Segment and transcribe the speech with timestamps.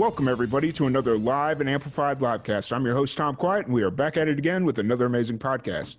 [0.00, 2.72] Welcome, everybody, to another live and amplified livecast.
[2.72, 5.38] I'm your host, Tom Quiet, and we are back at it again with another amazing
[5.38, 5.96] podcast.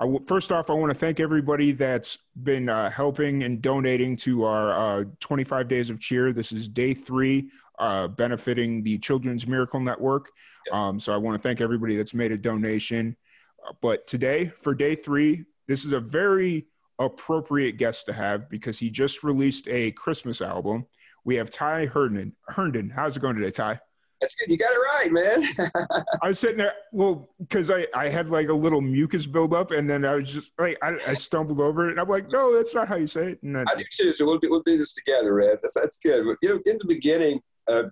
[0.00, 4.16] I w- first off, I want to thank everybody that's been uh, helping and donating
[4.16, 6.32] to our uh, 25 Days of Cheer.
[6.32, 10.32] This is day three, uh, benefiting the Children's Miracle Network.
[10.72, 13.16] Um, so I want to thank everybody that's made a donation.
[13.64, 16.66] Uh, but today, for day three, this is a very
[16.98, 20.84] appropriate guest to have because he just released a Christmas album
[21.26, 22.32] we have Ty Herndon.
[22.48, 23.80] Herndon, how's it going today, Ty?
[24.22, 24.48] That's good.
[24.48, 25.72] You got it right, man.
[26.22, 29.90] I was sitting there, well, because I, I had like a little mucus buildup, and
[29.90, 32.74] then I was just like, I, I stumbled over it, and I'm like, no, that's
[32.74, 33.42] not how you say it.
[33.42, 34.12] And then, I do too.
[34.14, 35.56] So we'll, we'll do this together, man.
[35.60, 36.24] That's that's good.
[36.24, 37.82] But, you know, in the beginning, uh,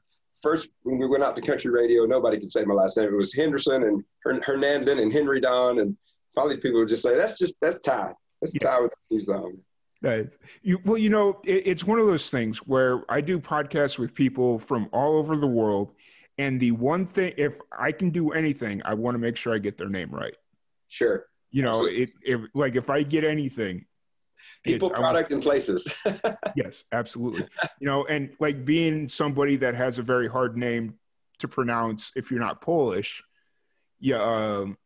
[0.41, 3.08] first when we went out to country radio, nobody could say my last name.
[3.08, 4.03] It was Henderson and
[4.45, 5.97] Hernandon and Henry Don, and
[6.36, 8.12] finally people would just say, that's just that's Ty.
[8.41, 8.70] That's yeah.
[8.70, 9.58] Ty with these um,
[10.05, 10.36] Nice.
[10.62, 14.14] You, well, you know, it, it's one of those things where I do podcasts with
[14.14, 15.94] people from all over the world.
[16.36, 19.58] And the one thing, if I can do anything, I want to make sure I
[19.58, 20.34] get their name right.
[20.88, 21.24] Sure.
[21.50, 23.86] You know, it, it, like if I get anything,
[24.62, 25.94] people, product, and places.
[26.55, 27.46] yes, absolutely.
[27.80, 30.98] You know, and like being somebody that has a very hard name
[31.39, 33.22] to pronounce if you're not Polish,
[34.00, 34.77] yeah, um,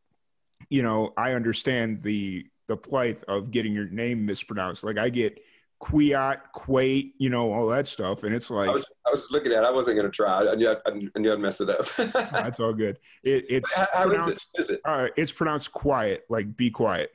[0.69, 4.85] you know, I understand the the plight of getting your name mispronounced.
[4.85, 5.41] Like I get
[5.81, 8.25] Quiat, Quate, you know, all that stuff.
[8.25, 9.67] And it's like, I was, I was looking at it.
[9.67, 10.47] I wasn't going to try.
[10.47, 11.87] I knew, I, I knew I'd mess it up.
[12.33, 12.99] that's all good.
[13.23, 14.43] It, it's, how, how is it?
[14.57, 14.81] Is it?
[14.85, 17.11] Uh, it's pronounced quiet, like be quiet.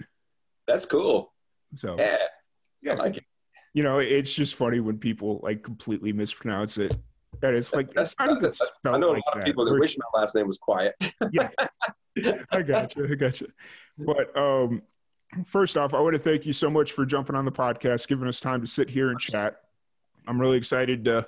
[0.65, 1.33] That's cool.
[1.75, 2.17] So, yeah,
[2.81, 2.93] yeah.
[2.93, 3.25] I like it.
[3.73, 6.95] You know, it's just funny when people like completely mispronounce it.
[7.41, 9.97] And it's like, that's, not even spelled I know a lot of people that wish
[9.97, 10.95] my last name was quiet.
[11.31, 11.49] yeah.
[12.51, 13.07] I got you.
[13.11, 13.47] I got you.
[13.97, 14.83] But, um,
[15.45, 18.27] first off, I want to thank you so much for jumping on the podcast, giving
[18.27, 19.61] us time to sit here and chat.
[20.27, 21.27] I'm really excited to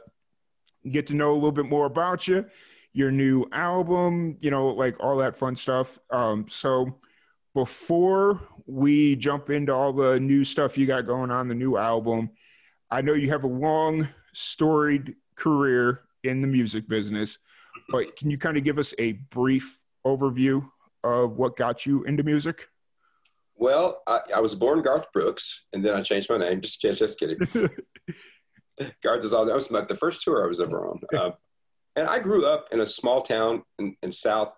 [0.89, 2.45] get to know a little bit more about you,
[2.93, 5.99] your new album, you know, like all that fun stuff.
[6.11, 6.97] Um, so
[7.53, 12.29] before we jump into all the new stuff you got going on, the new album,
[12.91, 17.37] I know you have a long, storied career in the music business,
[17.89, 20.67] but can you kind of give us a brief overview
[21.03, 22.67] of what got you into music?
[23.55, 26.61] Well, I, I, was born Garth Brooks, and then I changed my name.
[26.61, 27.37] Just, just kidding.
[29.01, 29.45] Garth is all.
[29.45, 30.99] That was my, the first tour I was ever on.
[31.17, 31.33] Um,
[31.97, 34.53] and I grew up in a small town in, in South,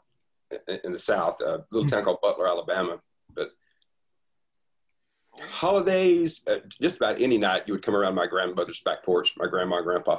[0.83, 2.99] in the South, a little town called Butler, Alabama.
[3.35, 3.51] But
[5.39, 9.45] holidays, uh, just about any night, you would come around my grandmother's back porch, my
[9.45, 10.17] grandma and grandpa,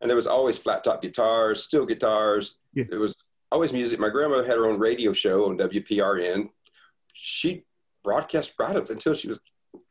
[0.00, 2.58] and there was always flat top guitars, steel guitars.
[2.72, 2.84] Yeah.
[2.88, 3.16] There was
[3.50, 3.98] always music.
[3.98, 6.50] My grandmother had her own radio show on WPRN.
[7.12, 7.64] She
[8.02, 9.38] broadcast right up until she was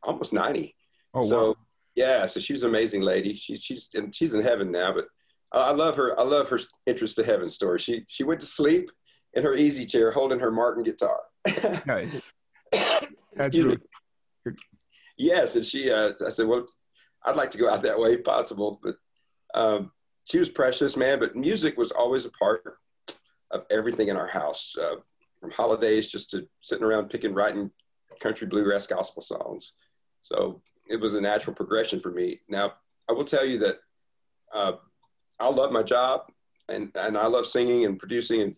[0.03, 0.75] almost 90.
[1.13, 1.55] Oh, so, wow.
[1.95, 3.33] yeah, so she's an amazing lady.
[3.35, 5.05] She's, she's, and she's in heaven now, but
[5.51, 6.19] I love her.
[6.19, 7.79] I love her interest to heaven story.
[7.79, 8.91] She, she went to sleep
[9.33, 11.19] in her easy chair holding her Martin guitar.
[11.85, 12.33] nice.
[13.35, 13.77] That's really-
[15.17, 15.55] yes.
[15.55, 16.65] And she, uh, I said, well,
[17.25, 18.95] I'd like to go out that way if possible, but,
[19.59, 19.91] um,
[20.25, 22.61] she was precious, man, but music was always a part
[23.51, 24.95] of everything in our house, uh,
[25.39, 27.71] from holidays just to sitting around picking, writing
[28.19, 29.73] country bluegrass gospel songs.
[30.23, 32.39] So it was a natural progression for me.
[32.49, 32.73] Now,
[33.09, 33.77] I will tell you that
[34.53, 34.73] uh,
[35.39, 36.21] I love my job
[36.67, 38.41] and, and I love singing and producing.
[38.41, 38.55] And,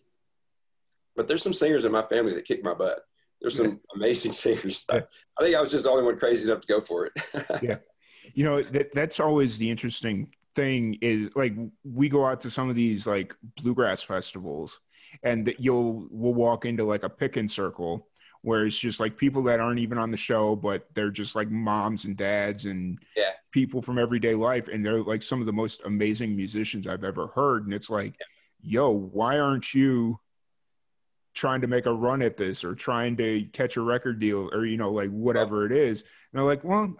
[1.16, 3.00] but there's some singers in my family that kick my butt.
[3.40, 4.86] There's some amazing singers.
[4.90, 5.02] I,
[5.38, 7.12] I think I was just the only one crazy enough to go for it.
[7.62, 7.76] yeah.
[8.34, 12.68] You know, that, that's always the interesting thing is like we go out to some
[12.68, 14.80] of these like bluegrass festivals
[15.22, 18.06] and that you'll we'll walk into like a picking circle
[18.42, 21.48] where it's just like people that aren't even on the show, but they're just like
[21.50, 23.30] moms and dads and yeah.
[23.52, 24.68] people from everyday life.
[24.68, 27.64] And they're like some of the most amazing musicians I've ever heard.
[27.64, 28.80] And it's like, yeah.
[28.80, 30.18] yo, why aren't you
[31.34, 34.66] trying to make a run at this or trying to catch a record deal or,
[34.66, 36.00] you know, like whatever it is?
[36.00, 36.08] And
[36.40, 36.94] they're like, well,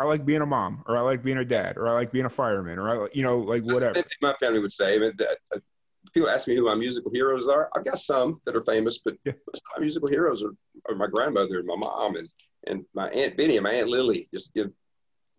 [0.00, 2.24] I like being a mom, or I like being a dad, or I like being
[2.24, 4.00] a fireman, or I, you know, like whatever.
[4.22, 5.58] My family would say that uh,
[6.12, 7.68] people ask me who my musical heroes are.
[7.74, 9.32] I've got some that are famous, but yeah.
[9.76, 10.52] my musical heroes are,
[10.88, 12.28] are, my grandmother and my mom and,
[12.66, 14.28] and my aunt Benny and my aunt Lily.
[14.32, 14.70] Just give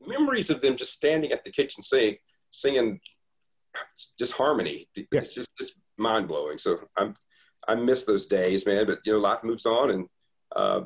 [0.05, 2.19] memories of them just standing at the kitchen sink
[2.51, 2.99] singing
[4.17, 4.87] just harmony.
[4.95, 5.03] Yeah.
[5.13, 6.57] It's just, just mind blowing.
[6.57, 7.13] So I'm,
[7.67, 8.85] I miss those days, man.
[8.85, 10.07] But you know, life moves on, and
[10.55, 10.81] uh,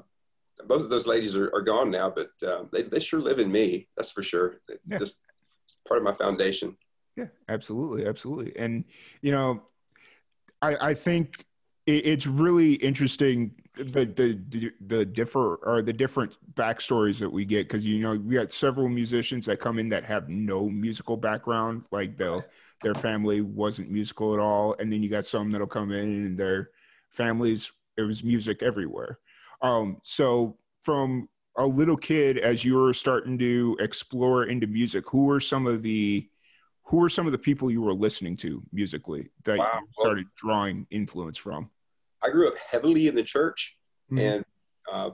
[0.67, 2.09] both of those ladies are, are gone now.
[2.09, 3.87] But uh, they they sure live in me.
[3.95, 4.59] That's for sure.
[4.67, 4.99] It's Yeah.
[4.99, 5.19] just
[5.65, 6.75] it's part of my foundation.
[7.15, 8.57] Yeah, absolutely, absolutely.
[8.57, 8.85] And
[9.21, 9.63] you know,
[10.63, 11.45] I I think
[11.85, 17.67] it, it's really interesting the the the, differ or the different backstories that we get
[17.67, 21.85] because you know we got several musicians that come in that have no musical background,
[21.91, 22.43] like they'll
[22.83, 26.37] their family wasn't musical at all, and then you got some that'll come in and
[26.37, 26.69] their
[27.09, 29.19] families it was music everywhere.
[29.61, 35.25] Um, so from a little kid, as you were starting to explore into music, who
[35.25, 36.27] were some of the
[36.85, 39.79] who were some of the people you were listening to musically that Wow.
[39.81, 41.69] you started drawing influence from?
[42.21, 43.77] I grew up heavily in the church,
[44.11, 44.19] Mhm.
[44.19, 44.45] and
[44.91, 45.11] uh,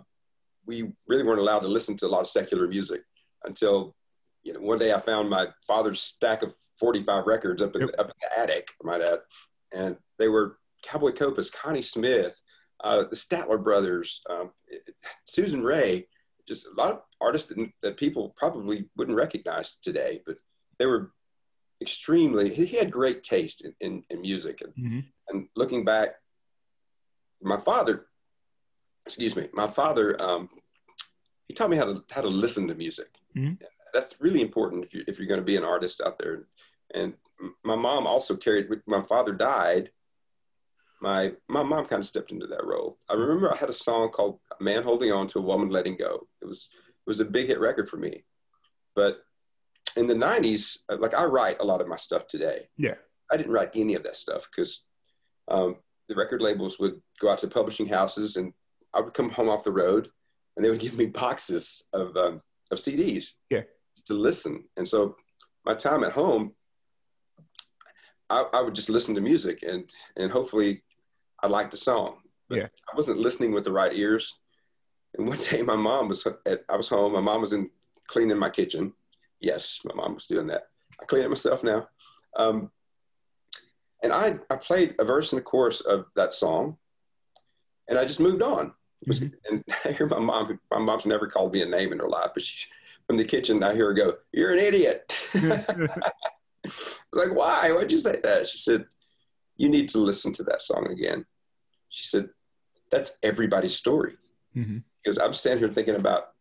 [0.66, 3.04] we really weren't allowed to listen to a lot of secular music
[3.44, 3.95] until
[4.44, 7.95] you know one day I found my father's stack of 45 records up in, Yep.
[8.00, 9.19] up in the attic, I might add,
[9.72, 12.42] and they were Cowboy Copas, Connie Smith,
[12.81, 14.54] uh, the Statler Brothers, um,
[15.25, 16.07] Susan Raye,
[16.48, 20.38] just a lot of artists that, that people probably wouldn't recognize today, but
[20.77, 21.12] they were
[21.81, 22.53] extremely.
[22.53, 25.05] He, he had great taste in, in, in music, and Mhm.
[25.29, 26.15] and looking back,
[27.41, 28.07] my father,
[29.05, 30.49] excuse me, my father, um,
[31.47, 33.09] he taught me how to how to listen to music.
[33.35, 33.57] Mhm.
[33.93, 36.47] That's really important if you if you're going to be an artist out there.
[36.93, 37.13] And
[37.63, 38.67] my mom also carried.
[38.85, 39.91] My father died.
[41.01, 42.99] My my mom kind of stepped into that role.
[43.09, 45.95] I remember I had a song called "A Man Holding On to a Woman Letting
[45.97, 48.23] Go." It was it was a big hit record for me,
[48.95, 49.23] but
[50.00, 52.68] in the '90s, like I write a lot of my stuff today.
[52.78, 52.96] Yeah.
[53.31, 54.86] I didn't write any of that stuff because
[55.50, 55.75] um,
[56.07, 58.54] the record labels would go out to publishing houses and
[58.94, 60.10] I would come home off the road
[60.56, 62.42] and they would give me boxes of, um,
[62.72, 63.62] of CDs Yeah.
[64.07, 64.63] to listen.
[64.78, 65.16] And so
[65.66, 66.54] my time at home,
[68.31, 69.88] I, I would just listen to music and,
[70.18, 70.81] and hopefully
[71.44, 72.18] I liked the song.
[72.48, 72.68] But Yeah.
[72.92, 74.40] I wasn't listening with the right ears.
[75.18, 77.13] And one day my mom was at, I was home.
[77.13, 77.68] My mom was in
[78.07, 78.94] cleaning my kitchen.
[79.39, 80.63] Yes, my mom was doing that.
[81.01, 81.88] I clean it myself now.
[82.38, 82.71] Um,
[84.03, 86.77] and I, I played a verse and a chorus of that song
[87.88, 88.74] and I just moved on.
[89.07, 89.31] Mhm.
[89.50, 92.31] And I hear my mom, my mom's never called me a name in her life,
[92.33, 92.68] but she,
[93.07, 95.18] from the kitchen, I hear her go, You're an idiot.
[95.33, 95.39] I
[95.77, 95.89] was
[97.13, 97.71] like, Why?
[97.71, 98.45] Why'd you say that?
[98.47, 98.86] She said,
[99.57, 101.25] You need to listen to that song again.
[101.89, 102.30] She said,
[102.91, 104.18] That's everybody's story.
[104.56, 104.83] Mhm.
[105.03, 106.33] Because I'm standing here thinking about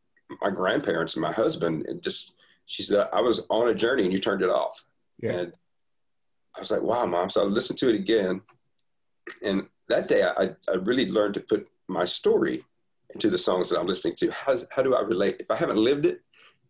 [0.42, 2.34] my grandparents and my husband, and just,
[2.68, 4.84] she said, I was on a journey and you turned it off.
[5.22, 5.32] Yeah.
[5.32, 5.52] And
[6.54, 7.30] I was like, wow, mom.
[7.30, 8.42] So I listened to it again.
[9.42, 12.62] And that day, I, I really learned to put my story
[13.14, 14.30] into the songs that I'm listening to.
[14.30, 15.36] How, how do I relate?
[15.40, 16.20] If I haven't lived it,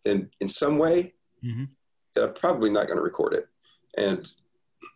[0.05, 1.13] then in some way,
[1.45, 1.67] Mhm.
[2.15, 3.47] then I'm probably not going to record it.
[3.97, 4.29] And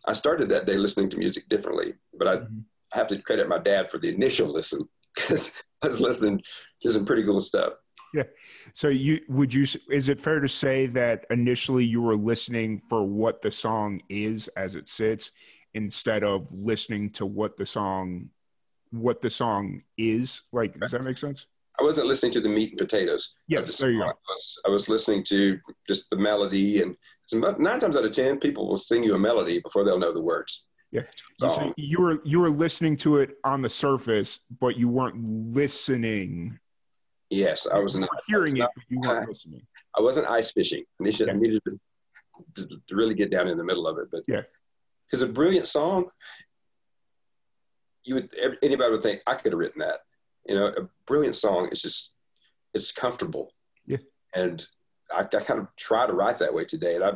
[0.06, 1.94] I started that day listening to music differently.
[2.18, 2.64] But I, Mhm.
[2.94, 5.52] I have to credit my dad for the initial listen because
[5.82, 6.42] I was listening
[6.80, 7.74] to some pretty cool stuff.
[8.72, 13.04] So you would you is it fair to say that initially you were listening for
[13.04, 15.32] what the song is as it sits
[15.74, 18.30] instead of listening to what the song
[18.90, 20.42] what the song is?
[20.52, 21.46] Like does that make sense?
[21.78, 23.34] I wasn't listening to the meat and potatoes.
[23.48, 24.06] Yes, the there you go.
[24.06, 25.58] I was, I was listening to
[25.88, 26.96] just the melody, and
[27.32, 30.22] nine times out of ten, people will sing you a melody before they'll know the
[30.22, 30.64] words.
[30.92, 31.02] Yeah.
[31.40, 35.16] so you were you were listening to it on the surface, but you weren't
[35.52, 36.60] listening.
[37.30, 37.96] Yes, I was.
[37.96, 39.62] Not, hearing it, but you weren't listening.
[39.96, 40.84] I wasn't ice fishing.
[41.00, 44.08] I needed, I needed to, to, really get down in the middle of it.
[44.10, 44.42] But Yeah.
[45.06, 46.10] because a brilliant song,
[48.04, 48.30] you would
[48.62, 50.00] anybody would think I could have written that.
[50.46, 52.16] You know, a brilliant song is just
[52.74, 53.52] it's comfortable.
[53.86, 53.98] Yeah.
[54.34, 54.66] And
[55.12, 57.12] I, I kind of try to write that way today, and I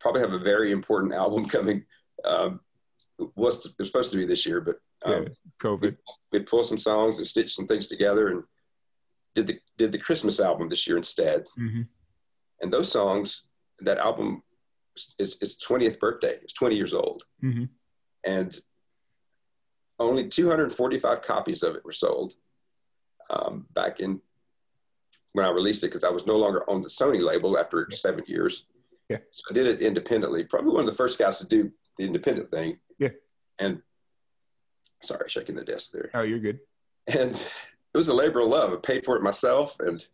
[0.00, 1.84] probably have a very important album coming.
[2.24, 2.60] Um,
[3.18, 5.28] it was was supposed to be this year, but um, Yeah,
[5.62, 5.96] COVID.
[6.32, 8.42] we pulled some songs and stitched some things together and
[9.34, 11.46] did the did the Christmas album this year instead.
[11.56, 11.82] hmm
[12.62, 13.46] And those songs,
[13.80, 14.42] that album
[15.18, 16.38] is its 20th birthday.
[16.42, 17.24] It's 20 years old.
[17.40, 17.64] hmm
[18.24, 18.56] And
[19.98, 22.34] only 245 copies of it were sold
[23.30, 24.20] um, back in
[25.32, 28.24] when I released it because I was no longer on the Sony label after seven
[28.26, 28.66] years.
[29.08, 29.18] Yeah.
[29.32, 30.44] So I did it independently.
[30.44, 32.78] Probably one of the first guys to do the independent thing.
[32.98, 33.10] Yeah.
[33.58, 33.82] And
[35.02, 36.60] sorry, shaking the desk there Oh, you're good.
[37.08, 37.34] and
[37.94, 38.72] it was a labor of love.
[38.72, 40.04] I paid for it myself and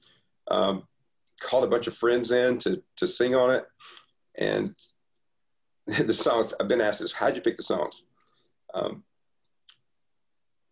[0.51, 0.85] um,
[1.41, 3.65] called a bunch of friends in to to sing on it.
[4.39, 4.75] And
[5.87, 8.05] the songs I've been asked is, how'd you pick the songs?
[8.75, 9.03] Um,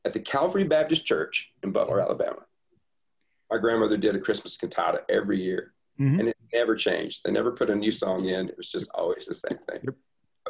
[0.05, 2.45] at the Calvary Baptist Church in Butler, Alabama,
[3.51, 6.21] my grandmother did a Christmas cantata every year, Mhm.
[6.21, 7.23] and it never changed.
[7.25, 8.49] They never put a new song in.
[8.49, 9.95] It was just always the same thing Yep.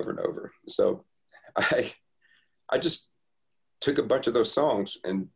[0.00, 0.52] over and over.
[0.66, 1.04] So
[1.56, 1.92] I,
[2.68, 3.08] I just
[3.80, 5.28] took a bunch of those songs and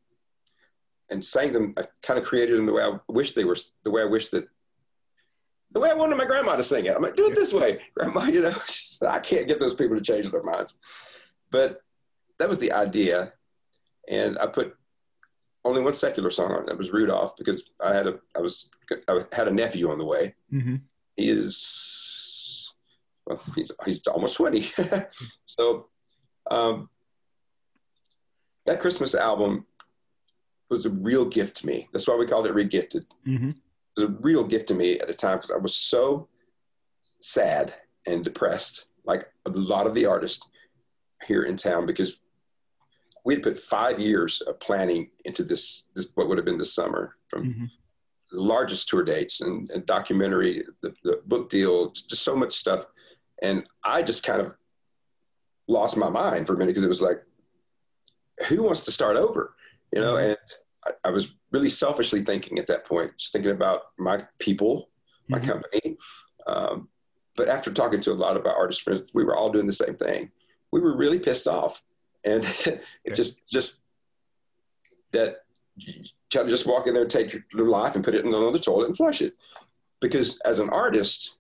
[1.13, 1.75] and sang them.
[1.77, 4.31] I kind of created them the way I wish they were, the way I wish
[4.31, 4.49] that,
[5.71, 6.95] the way I wanted my grandma to sing it.
[6.97, 8.25] I'm like, do it this way, grandma.
[8.33, 10.79] You know, said, I can't get those people to change their minds.
[11.51, 11.83] But
[12.39, 13.33] that was the idea,
[14.09, 14.75] and I put
[15.65, 16.63] only one secular song on.
[16.63, 16.67] it.
[16.67, 18.71] That was Rudolph because I had a, I was,
[19.09, 20.35] I had a nephew on the way.
[20.53, 20.77] Mm-hmm.
[21.17, 22.73] He is,
[23.27, 24.63] well, he's he's almost twenty.
[25.47, 25.89] so,
[26.51, 26.89] um,
[28.67, 29.67] that Christmas album
[30.73, 31.89] was a real gift to me.
[31.93, 33.05] That's why we called it regifted.
[33.27, 33.51] Mm-hmm.
[33.51, 33.57] It
[33.97, 36.29] was a real gift to me at a time because I was so
[37.21, 37.75] sad
[38.07, 40.49] and depressed, like a lot of the artists
[41.27, 42.19] here in town, because
[43.25, 46.75] we had put five years of planning into this, this what would have been this
[46.75, 47.65] summer from Mm-hmm.
[48.33, 52.53] the largest tour dates and, and documentary, the, the book deal, just, just so much
[52.55, 52.85] stuff.
[53.43, 54.55] And I just kind of
[55.69, 57.23] lost my mind for a minute because it was like,
[58.49, 59.55] who wants to start over?
[59.93, 60.37] You know, and
[60.87, 64.91] I, I was really selfishly thinking at that point, just thinking about my people,
[65.29, 65.47] my Mhm.
[65.47, 65.97] company.
[66.47, 66.89] Um,
[67.37, 69.73] but after talking to a lot of our artist friends, we were all doing the
[69.73, 70.31] same thing.
[70.71, 71.83] We were really pissed off,
[72.25, 73.15] and it Yeah.
[73.15, 73.83] just just
[75.13, 75.45] that
[75.77, 78.35] you kind of just walk in there take your, your life and put it in
[78.35, 79.35] another toilet and flush it.
[80.01, 81.39] Because as an artist,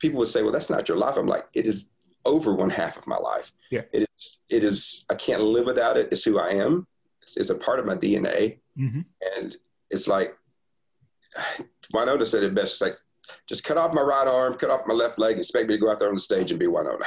[0.00, 1.92] people would say, "Well, that's not your life." I'm like, it is
[2.26, 3.52] over one half of my life.
[3.70, 3.82] Yeah.
[3.92, 4.38] It is.
[4.50, 5.06] It is.
[5.10, 6.08] I can't live without it.
[6.10, 6.86] It's who I am.
[7.22, 8.58] It's, it's a part of my DNA.
[8.78, 9.00] Mm-hmm.
[9.36, 9.56] And
[9.90, 10.36] it's like,
[11.94, 12.74] Wynonna said it best.
[12.74, 12.94] It's like,
[13.48, 15.80] just cut off my right arm, cut off my left leg, and expect me to
[15.80, 17.04] go out there on the stage and be Wynonna.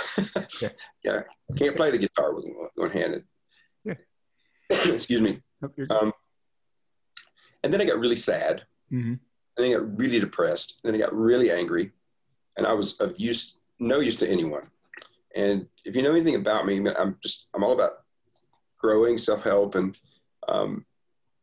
[0.61, 0.69] Yeah.
[1.03, 1.21] yeah.
[1.57, 3.23] Can't play the guitar with one- one handed.
[3.83, 3.95] Yeah.
[4.69, 5.41] Excuse me.
[5.89, 6.13] Um,
[7.63, 8.63] and then I got really sad.
[8.91, 9.13] mm-hmm.
[9.13, 9.19] And
[9.57, 10.79] then I got really depressed.
[10.83, 11.91] And then I got really angry.
[12.57, 14.63] And I was of use, no use to anyone.
[15.35, 18.02] And if you know anything about me, I'm just, I'm all about
[18.83, 19.97] growing, self help, and,
[20.47, 20.85] um,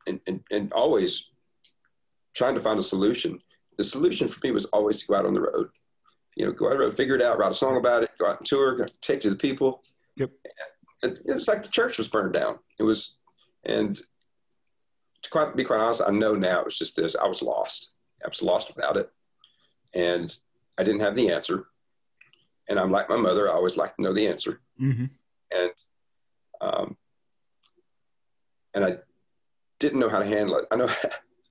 [0.06, 1.30] and, and, and always
[2.34, 3.40] trying to find a solution.
[3.76, 5.68] The solution for me was always to go out on the road.
[6.36, 8.10] You know, go out on the road, figure it out, write a song about it,
[8.18, 9.82] go out and tour, take it to the people.
[10.16, 10.30] Yep.
[11.02, 12.58] And it, it was like the church was burned down.
[12.78, 13.16] It was,
[13.64, 17.16] and to quite, be quite honest, I know now it was just this.
[17.16, 17.92] I was lost.
[18.24, 19.10] I was lost without it.
[19.94, 20.34] And
[20.78, 21.66] I didn't have the answer.
[22.68, 24.60] And I'm like my mother, I always like to know the answer.
[24.80, 25.06] Mm-hmm.
[25.50, 25.72] And
[26.60, 26.96] um,
[28.74, 28.96] and I
[29.78, 30.66] didn't know how to handle it.
[30.70, 30.88] I know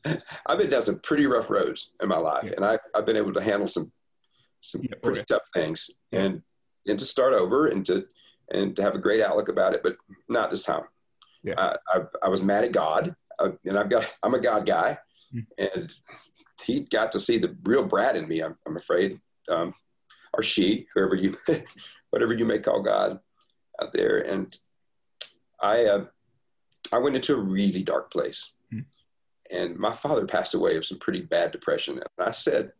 [0.46, 2.54] I've been down some pretty rough roads in my life, Yeah.
[2.58, 3.92] and I, I've been able to handle some
[4.62, 5.26] some Yeah, pretty yeah.
[5.30, 6.42] tough things, and
[6.88, 8.06] and to start over and to
[8.54, 9.96] and to have a great outlook about it, but
[10.28, 10.84] not this time.
[11.44, 11.54] Yeah.
[11.58, 14.98] I, I, I was mad at God, uh, and I've got I'm a God guy,
[15.34, 15.46] Mm.
[15.60, 15.90] and
[16.66, 18.42] he got to see the real Brad in me.
[18.42, 19.76] I'm, I'm afraid, um,
[20.34, 21.38] or she, whoever you,
[22.10, 23.20] whatever you may call God,
[23.80, 24.58] out there, and
[25.62, 26.06] I uh,
[26.92, 28.80] I went into a really dark place, Hmm.
[29.52, 31.96] and my father passed away of some pretty bad depression.
[32.00, 32.72] And I said,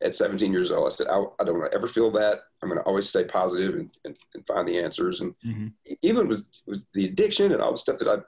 [0.00, 2.38] at 17 years old, I said, I, I don't want to ever feel that.
[2.62, 5.20] I'm going to always stay positive and, and, and find the answers.
[5.20, 5.68] And Mm-hmm.
[6.02, 8.18] even with with the addiction and all the stuff that I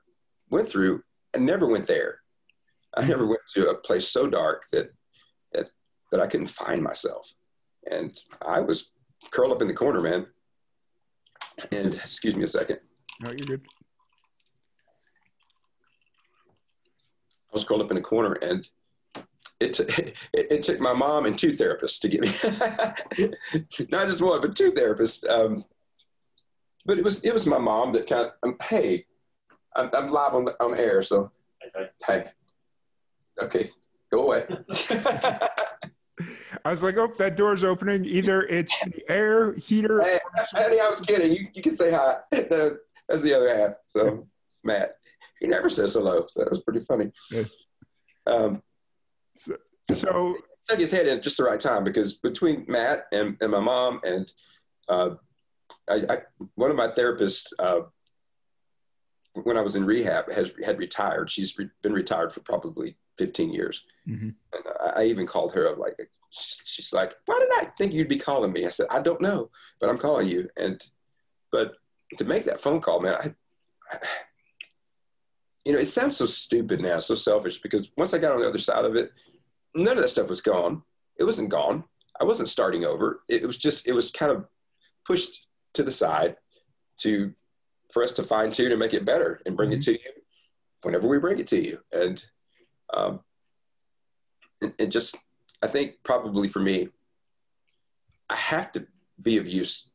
[0.50, 1.02] went through,
[1.35, 2.23] I never went there.
[2.97, 4.90] I never went to a place so dark that
[5.52, 5.68] that
[6.11, 7.32] that I couldn't find myself,
[7.88, 8.11] and
[8.42, 8.90] I was
[9.30, 10.26] curled up in the corner, man.
[11.70, 12.80] And excuse me a second.
[13.20, 13.66] No, you're good.
[17.50, 18.69] I was curled up in a corner, and
[19.59, 19.85] it, t-
[20.33, 24.54] it, it took my mom and two therapists to get me, not just one, but
[24.54, 25.28] two therapists.
[25.28, 25.64] Um,
[26.87, 29.04] but it was it was my mom that kind of, um, hey,
[29.76, 31.30] I'm, I'm live on on air, so
[32.07, 32.30] hey,
[33.42, 33.71] okay,
[34.11, 34.47] go away.
[36.64, 38.04] I was like, oh, that door's opening.
[38.04, 40.02] Either it's the air heater.
[40.02, 40.21] hey,
[40.52, 41.33] honey, I was kidding.
[41.33, 42.19] You you can say hi.
[42.30, 43.73] That's the other half.
[43.87, 44.26] So
[44.64, 44.97] Matt,
[45.40, 46.25] he never says hello.
[46.29, 47.11] So that was pretty funny.
[48.26, 48.62] Um,
[49.95, 50.37] So
[50.69, 53.61] took his head in at just the right time because between Matt and, and my
[53.61, 54.31] mom and
[54.88, 55.11] uh,
[55.88, 56.19] I, I,
[56.55, 57.81] one of my therapists uh,
[59.35, 61.31] when I was in rehab has had retired.
[61.31, 63.83] She's re- been retired for probably 15 years.
[64.09, 64.35] Mhm.
[64.52, 65.95] And I, I even called her up like,
[66.31, 68.67] she's, she's like, why did I think you'd be calling me?
[68.67, 69.50] I said, I don't know,
[69.81, 70.49] but I'm calling you.
[70.57, 70.81] And,
[71.50, 71.75] but
[72.19, 73.35] to make that phone call, man, I
[75.64, 78.49] you know, it sounds so stupid now, so selfish because once I got on the
[78.49, 79.11] other side of it,
[79.75, 80.83] none of that stuff was gone.
[81.19, 81.85] It wasn't gone.
[82.21, 83.23] I wasn't starting over.
[83.29, 84.47] It, was just, it was kind of
[85.05, 86.37] pushed to the side
[87.00, 87.33] to,
[87.93, 89.99] for us to fine tune and make it better and bring it to you
[90.83, 91.79] whenever we bring it to you.
[91.93, 92.25] And,
[92.95, 93.21] um,
[94.62, 95.17] and, and just
[95.62, 96.88] I think probably for me,
[98.29, 98.87] I have to
[99.23, 99.90] be of use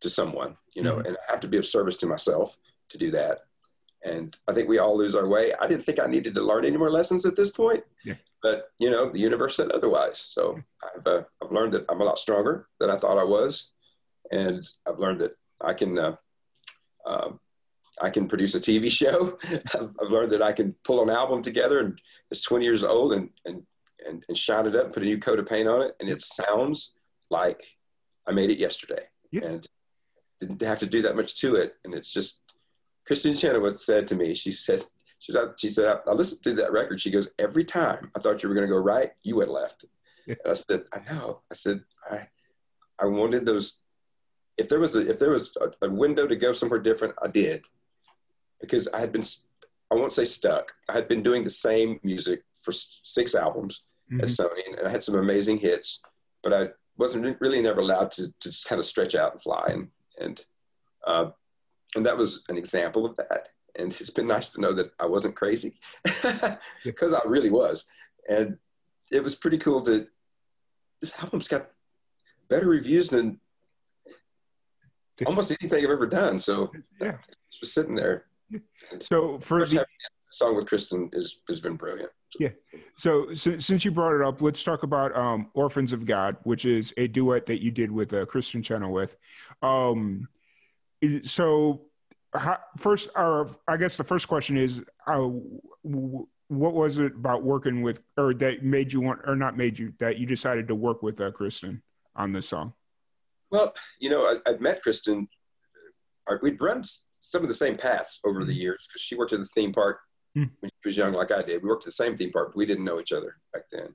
[0.00, 1.06] to someone, you know, mm-hmm.
[1.06, 2.58] and I have to be of service to myself
[2.90, 3.46] to do that.
[4.06, 5.52] And I think we all lose our way.
[5.60, 8.14] I didn't think I needed to learn any more lessons at this point, yeah.
[8.40, 10.18] but you know, the universe said otherwise.
[10.18, 13.72] So I've uh, I've learned that I'm a lot stronger than I thought I was,
[14.30, 16.16] and I've learned that I can uh,
[17.04, 17.40] um,
[18.00, 19.38] I can produce a TV show.
[19.74, 21.98] I've, I've, learned that I can pull an album together and
[22.30, 23.62] it's 20 years old and, and,
[24.06, 25.94] and, and shine it up, put a new coat of paint on it.
[26.00, 26.92] And it sounds
[27.30, 27.62] like
[28.26, 29.44] I made it yesterday yeah.
[29.44, 29.66] and
[30.40, 31.76] didn't have to do that much to it.
[31.84, 32.40] And it's just,
[33.08, 34.82] Kristin Chenoweth said to me, she said,
[35.18, 37.00] she, said, she said, I, I listened to that record.
[37.00, 39.84] She goes, every time I thought you were going to go right, you went left.
[40.26, 41.42] And I said, I know.
[41.50, 42.26] I said, I,
[42.98, 43.80] I wanted those
[44.56, 47.28] if there was a, if there was a, a, window to go somewhere different, I
[47.28, 47.64] did,
[48.60, 49.22] because I had been
[49.90, 50.72] I won't say stuck.
[50.88, 54.20] I had been doing the same music for six albums mm-hmm.
[54.20, 56.00] at Sony, and I had some amazing hits,
[56.42, 59.66] but I wasn't really never allowed to, to just kind of stretch out and fly,
[59.68, 60.44] and and
[61.06, 61.30] uh,
[61.96, 63.48] and that was an example of that.
[63.78, 65.74] And it's been nice to know that I wasn't crazy,
[66.84, 67.86] because I really was,
[68.28, 68.56] and
[69.12, 70.06] it was pretty cool to.
[71.00, 71.68] This album's got
[72.48, 73.38] better reviews than
[75.26, 76.38] almost anything I've ever done.
[76.38, 77.18] So yeah,
[77.60, 78.26] just sitting there.
[79.00, 79.84] So for the
[80.28, 82.10] song with Kristin is has been brilliant.
[82.30, 82.38] So.
[82.40, 82.50] Yeah.
[82.96, 86.64] So, so, since you brought it up, let's talk about um, "Orphans of God," which
[86.64, 89.16] is a duet that you did with uh, Kristin Chenoweth.
[89.62, 90.28] Um,
[91.22, 91.85] so,
[92.38, 95.28] how, first, our I guess the first question is, uh,
[95.82, 99.92] what was it about working with, or that made you want, or not made you,
[99.98, 101.80] that you decided to work with uh, Kristin
[102.14, 102.72] on this song?
[103.50, 105.26] Well, you know, I, would met Kristin.
[106.28, 106.82] Uh, we'd run
[107.20, 108.60] some of the same paths over the mm-hmm.
[108.60, 109.98] years because she worked at the theme park
[110.36, 110.50] mm.
[110.60, 111.62] when she was young, like I did.
[111.62, 113.94] We worked at the same theme park, but we didn't know each other back then.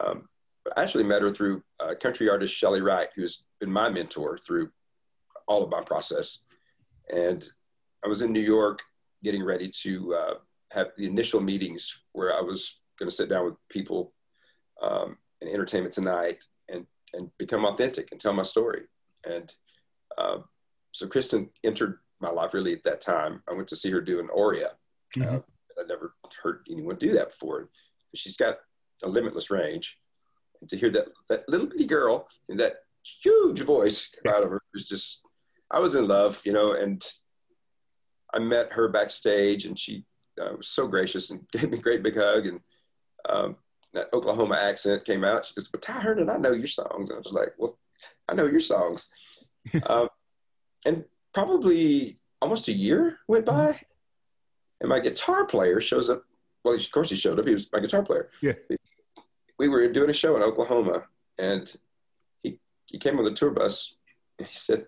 [0.00, 0.28] Um,
[0.64, 4.38] but I actually met her through uh, country artist Chely Wright, who's been my mentor
[4.38, 4.70] through
[5.46, 6.40] all of my process.
[7.12, 7.44] And
[8.04, 8.80] I was in New York
[9.22, 10.34] getting ready to uh,
[10.72, 14.12] have the initial meetings where I was going to sit down with people
[14.82, 18.82] um, in Entertainment Tonight and and become authentic and tell my story.
[19.24, 19.52] And
[20.18, 20.38] uh,
[20.92, 23.42] so Kristin entered my life really at that time.
[23.48, 24.70] I went to see her do an Aria.
[25.16, 25.36] Mm-hmm.
[25.36, 25.38] Uh,
[25.80, 27.68] I'd never heard anyone do that before.
[28.14, 28.56] She's got
[29.02, 29.98] a limitless range.
[30.60, 32.76] And to hear that, that little bitty girl in that
[33.22, 35.20] huge voice come out of her was just,
[35.70, 37.04] I was in love, you know, and
[38.32, 40.04] I met her backstage and she
[40.40, 42.46] uh, was so gracious and gave me a great big hug.
[42.46, 42.60] And
[43.28, 43.56] um,
[43.92, 45.46] that Oklahoma accent came out.
[45.46, 47.78] She goes, "But Ty Herndon, I know your songs." And I was like, "Well,
[48.28, 49.08] I know your songs,"
[49.86, 50.08] um,
[50.84, 53.80] and probably almost a year went by,
[54.80, 56.24] and my guitar player shows up.
[56.64, 57.46] Well, of course he showed up.
[57.46, 58.30] He was my guitar player.
[58.40, 58.52] Yeah.
[59.58, 61.04] We were doing a show in Oklahoma,
[61.38, 61.72] and
[62.42, 63.96] he he came on the tour bus.
[64.38, 64.86] And he said,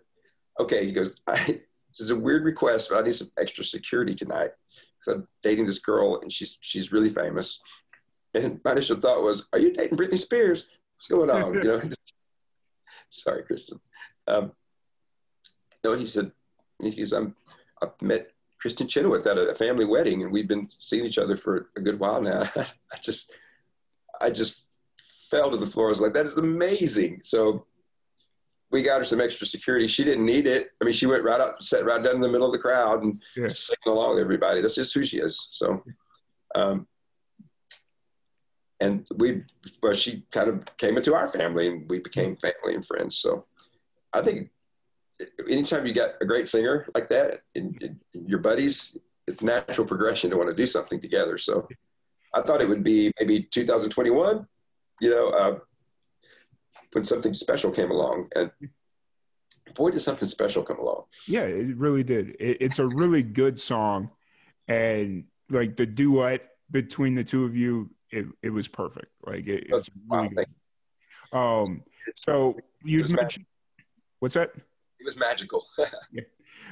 [0.60, 4.50] "Okay," he goes, "This is a weird request, but I need some extra security tonight."
[5.08, 7.60] I'm dating this girl, and she's she's really famous
[8.36, 10.66] and my initial thought was, "Are you dating Britney Spears?
[10.96, 11.80] What's going on?" you know.
[13.10, 13.80] Sorry, Kristin.
[14.26, 14.52] Um,
[15.84, 16.32] no, he said,
[16.82, 17.34] "He's I'm
[17.82, 18.30] I met
[18.64, 21.98] Kristin Chenoweth at a family wedding, and we've been seeing each other for a good
[21.98, 23.32] while now." I just,
[24.20, 24.66] I just
[25.30, 25.86] fell to the floor.
[25.86, 27.66] I was like, "That is amazing!" So
[28.70, 29.87] we got her some extra security.
[29.87, 30.70] She didn't need it.
[30.81, 33.02] I mean, she went right up, sat right down in the middle of the crowd,
[33.02, 33.48] and yeah.
[33.48, 34.61] singing along with everybody.
[34.61, 35.48] That's just who she is.
[35.52, 35.83] So.
[36.55, 36.87] Um,
[38.81, 39.42] and we,
[39.83, 43.16] well, she kind of came into our family and we became family and friends.
[43.16, 43.46] So
[44.12, 44.50] I think
[45.48, 50.37] anytime you get a great singer like that and, your buddies, it's natural progression to
[50.37, 51.38] want to do something together.
[51.38, 51.68] So
[52.35, 54.46] I thought it would be maybe 2021,
[55.00, 55.59] you know, uh,
[56.96, 58.50] when something special came along and
[59.74, 61.02] boy, did something special come along.
[61.28, 62.30] Yeah, it really did.
[62.40, 64.09] It, it's a really good song.
[64.66, 69.09] And like the duet between the two of you it, it was perfect.
[69.26, 71.38] Like it, it's really good.
[71.38, 71.82] Um,
[72.26, 73.44] so you mentioned
[74.20, 74.52] what's that?
[74.98, 75.66] It was magical.
[76.12, 76.22] yeah.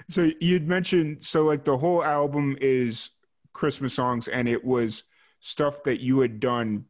[0.08, 3.10] So you'd mentioned so like the whole album is
[3.52, 5.02] Christmas songs, and it was
[5.40, 6.86] stuff that you had done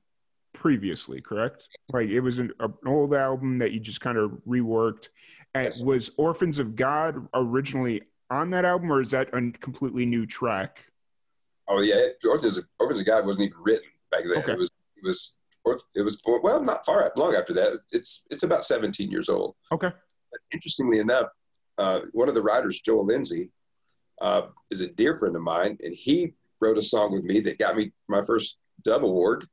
[0.54, 1.68] previously, correct?
[1.92, 5.08] Like it was an, an old album that you just kind of reworked.
[5.54, 5.80] And yes.
[5.80, 10.86] was Orphans of God originally on that album, or is that a completely new track?
[11.68, 14.42] Oh yeah, Orphans of, Orphans of God wasn't even written back then.
[14.42, 14.52] Okay.
[14.52, 15.36] It was it was
[15.94, 17.80] it was well not far long after that.
[17.92, 19.54] It's it's about 17 years old.
[19.72, 19.90] Okay.
[20.30, 21.26] But interestingly enough,
[21.78, 23.50] uh, one of the writers, Joel Lindsay,
[24.20, 27.58] uh, is a dear friend of mine, and he wrote a song with me that
[27.58, 29.46] got me my first Dove Award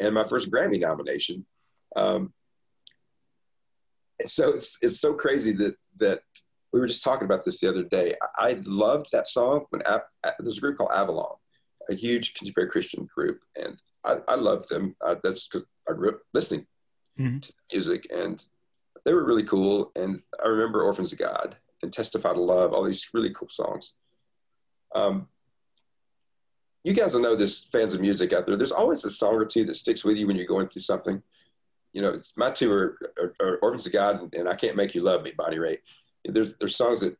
[0.00, 1.46] and my first Grammy nomination.
[1.96, 2.32] Um,
[4.18, 6.20] and so it's it's so crazy that that
[6.72, 8.14] we were just talking about this the other day.
[8.38, 9.82] I, I loved that song when
[10.40, 11.36] there's a group called Avalon,
[11.88, 14.96] a huge contemporary Christian group, and I, I loved them.
[15.04, 16.66] Uh, that's because I grew up listening
[17.18, 17.38] mm-hmm.
[17.40, 18.42] to music, and
[19.04, 19.92] they were really cool.
[19.96, 23.92] And I remember Orphans of God and Testify to Love, all these really cool songs.
[24.94, 25.28] Um,
[26.84, 28.56] you guys will know this, fans of music out there.
[28.56, 31.22] There's always a song or two that sticks with you when you're going through something.
[31.94, 34.76] You know, it's my two are, are, are Orphans of God and, and, I Can't
[34.76, 35.78] Make You Love Me, Bonnie Raitt.
[36.24, 37.16] There's there's songs that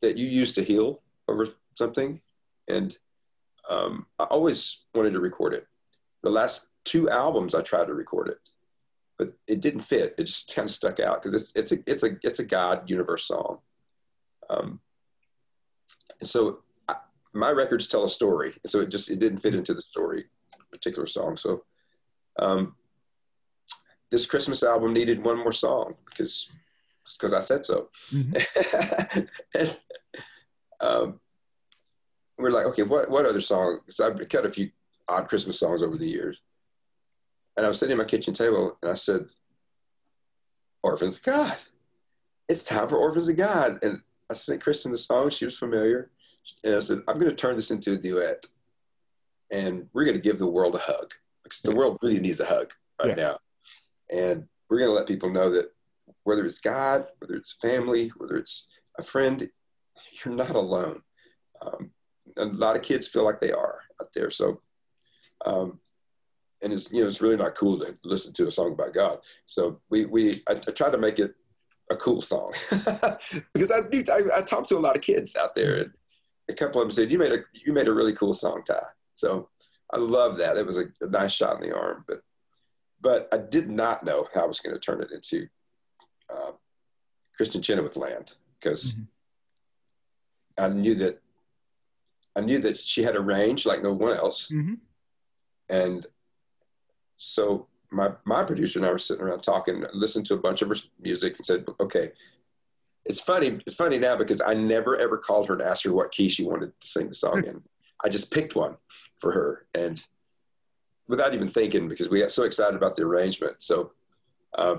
[0.00, 2.20] that you use to heal over something,
[2.68, 2.96] and
[3.70, 5.66] um, I always wanted to record it.
[6.22, 8.38] The last two albums I tried to record it,
[9.18, 10.14] but it didn't fit.
[10.18, 12.88] It just kind of stuck out because it's it's a it's a it's a God
[12.90, 13.58] universe song.
[14.50, 14.80] Um,
[16.22, 16.60] so
[17.34, 20.26] my records tell a story, so it just it didn't fit into the story
[20.72, 21.36] particular song.
[21.36, 21.64] So
[22.38, 22.74] um,
[24.10, 26.48] this Christmas album needed one more song because
[27.04, 27.88] because I said so.
[28.12, 29.20] Mm-hmm.
[29.58, 29.78] and,
[30.80, 31.20] um,
[32.38, 33.80] we're like, okay, what what other song?
[33.88, 34.70] So I've cut a few
[35.08, 36.40] odd Christmas songs over the years,
[37.56, 39.26] and I was sitting at my kitchen table and I said,
[40.82, 41.56] "Orphans of God,
[42.48, 46.10] it's time for Orphans of God." And I sent Kristin the song; she was familiar,
[46.64, 48.46] and I said, "I'm going to turn this into a duet,
[49.50, 52.46] and we're going to give the world a hug because the world really needs a
[52.46, 53.24] hug right yeah.
[53.24, 53.38] now."
[54.10, 55.70] And we're going to let people know that
[56.24, 59.48] whether it's God, whether it's family, whether it's a friend,
[60.24, 61.02] you're not alone.
[61.60, 61.90] Um,
[62.36, 64.30] a lot of kids feel like they are out there.
[64.30, 64.60] So,
[65.44, 65.78] um,
[66.62, 69.18] and it's you know it's really not cool to listen to a song about God.
[69.46, 71.34] So we we I, I try to make it
[71.90, 72.52] a cool song
[73.52, 75.92] because I do I, I talk to a lot of kids out there, and
[76.52, 78.82] a couple of them said you made a you made a really cool song, Ty.
[79.14, 79.48] So
[79.92, 80.56] I love that.
[80.56, 82.22] It was a, a nice shot in the arm, but
[83.00, 85.48] but I did not know how I was going to turn it into
[86.30, 86.52] uh,
[87.38, 90.64] Kristin Chenoweth land because mm-hmm.
[90.64, 91.20] I knew that
[92.36, 94.74] I knew that she had a range like no one else, mm-hmm.
[95.68, 96.06] and
[97.16, 100.68] so my my producer and I were sitting around talking, listened to a bunch of
[100.68, 102.12] her music, and said, "Okay."
[103.04, 103.58] It's funny.
[103.66, 106.44] It's funny now because I never ever called her to ask her what key she
[106.44, 107.62] wanted to sing the song in.
[108.04, 108.76] I just picked one
[109.16, 110.02] for her, and
[111.08, 113.56] without even thinking because we got so excited about the arrangement.
[113.58, 113.92] So
[114.56, 114.76] uh,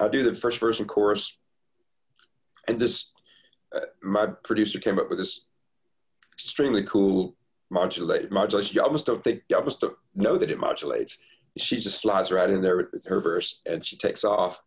[0.00, 1.38] I do the first verse and chorus,
[2.68, 3.10] and this
[3.74, 5.46] uh, my producer came up with this
[6.34, 7.34] extremely cool
[7.70, 8.74] modulate modulation.
[8.74, 11.18] You almost don't think you almost don't know that it modulates.
[11.56, 14.60] She just slides right in there with her verse, and she takes off.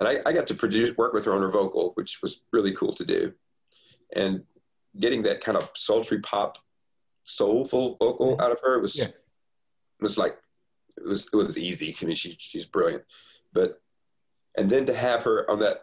[0.00, 2.72] And I, I got to produce work with her on her vocal, which was really
[2.72, 3.32] cool to do,
[4.14, 4.42] and
[4.98, 6.58] getting that kind of sultry pop,
[7.24, 9.06] soulful vocal out of her was yeah
[10.04, 10.36] was like
[10.96, 11.96] it was it was easy.
[12.00, 13.02] I mean, she she's brilliant,
[13.52, 13.80] but
[14.56, 15.82] and then to have her on that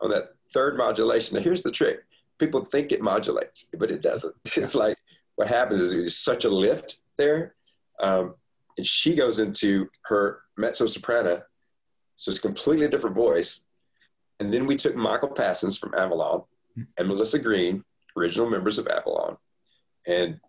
[0.00, 1.36] on that third modulation.
[1.36, 2.00] Now here's the trick:
[2.38, 4.34] people think it modulates, but it doesn't.
[4.56, 4.96] It's like
[5.36, 7.54] what happens is there's such a lift there,
[8.00, 8.34] um,
[8.76, 11.42] and she goes into her mezzo soprano,
[12.16, 13.62] so it's a completely different voice.
[14.40, 16.42] And then we took Michael Passons from Avalon
[16.98, 17.84] and Melissa Greene,
[18.16, 19.36] original members of Avalon,
[20.06, 20.40] and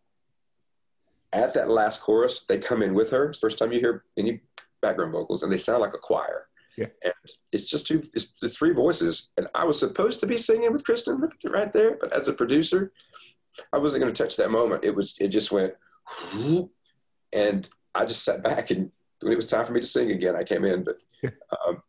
[1.33, 3.33] at that last chorus, they come in with her.
[3.33, 4.41] First time you hear any
[4.81, 6.47] background vocals, and they sound like a choir.
[6.77, 6.87] Yeah.
[7.03, 7.13] And
[7.51, 9.29] it's just two, it's the three voices.
[9.37, 12.91] And I was supposed to be singing with Kristin right there, but as a producer,
[13.73, 14.83] I wasn't going to touch that moment.
[14.83, 15.73] It was, it just went,
[17.33, 18.71] and I just sat back.
[18.71, 20.83] And when it was time for me to sing again, I came in.
[20.83, 21.01] But
[21.67, 21.81] um,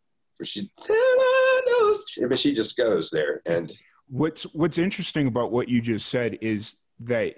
[0.43, 3.43] she, I mean, she just goes there.
[3.47, 3.73] And
[4.09, 7.35] what's what's interesting about what you just said is that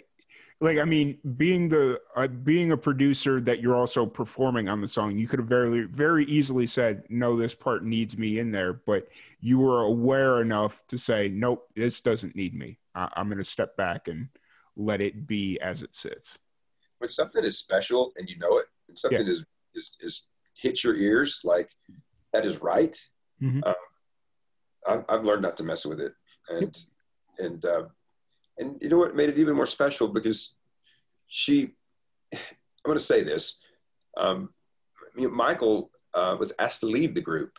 [0.61, 4.89] like i mean being the uh, being a producer that you're also performing on the
[4.89, 8.73] song you could have very very easily said no this part needs me in there
[8.73, 9.09] but
[9.41, 13.45] you were aware enough to say nope this doesn't need me I, i'm going to
[13.45, 14.29] step back and
[14.77, 16.39] let it be as it sits
[16.99, 19.33] when something is special and you know it and something yeah.
[19.33, 19.45] is,
[19.79, 21.71] is is hits your ears like
[22.33, 22.97] that is right
[23.43, 23.61] mm-hmm.
[23.65, 23.75] um,
[24.89, 26.13] I've, I've, learned not to mess with it
[26.49, 26.77] and
[27.39, 27.47] yep.
[27.47, 27.85] and uh,
[28.59, 30.55] and you know what made it even more special because
[31.27, 31.71] she,
[32.35, 32.41] I'm
[32.85, 33.55] going to say this.
[34.17, 34.51] Um,
[35.17, 37.53] you know, Michael uh, was asked to leave the group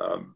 [0.00, 0.34] um,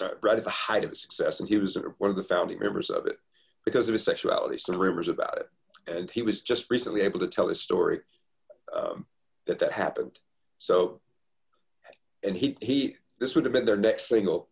[0.00, 2.58] uh, right at the height of his success, and he was one of the founding
[2.58, 3.16] members of it
[3.64, 4.58] because of his sexuality.
[4.58, 5.48] Some rumors about it,
[5.92, 8.00] and he was just recently able to tell his story
[8.74, 9.06] um,
[9.48, 10.20] that that happened.
[10.58, 11.00] So,
[12.22, 14.48] and he he this would have been their next single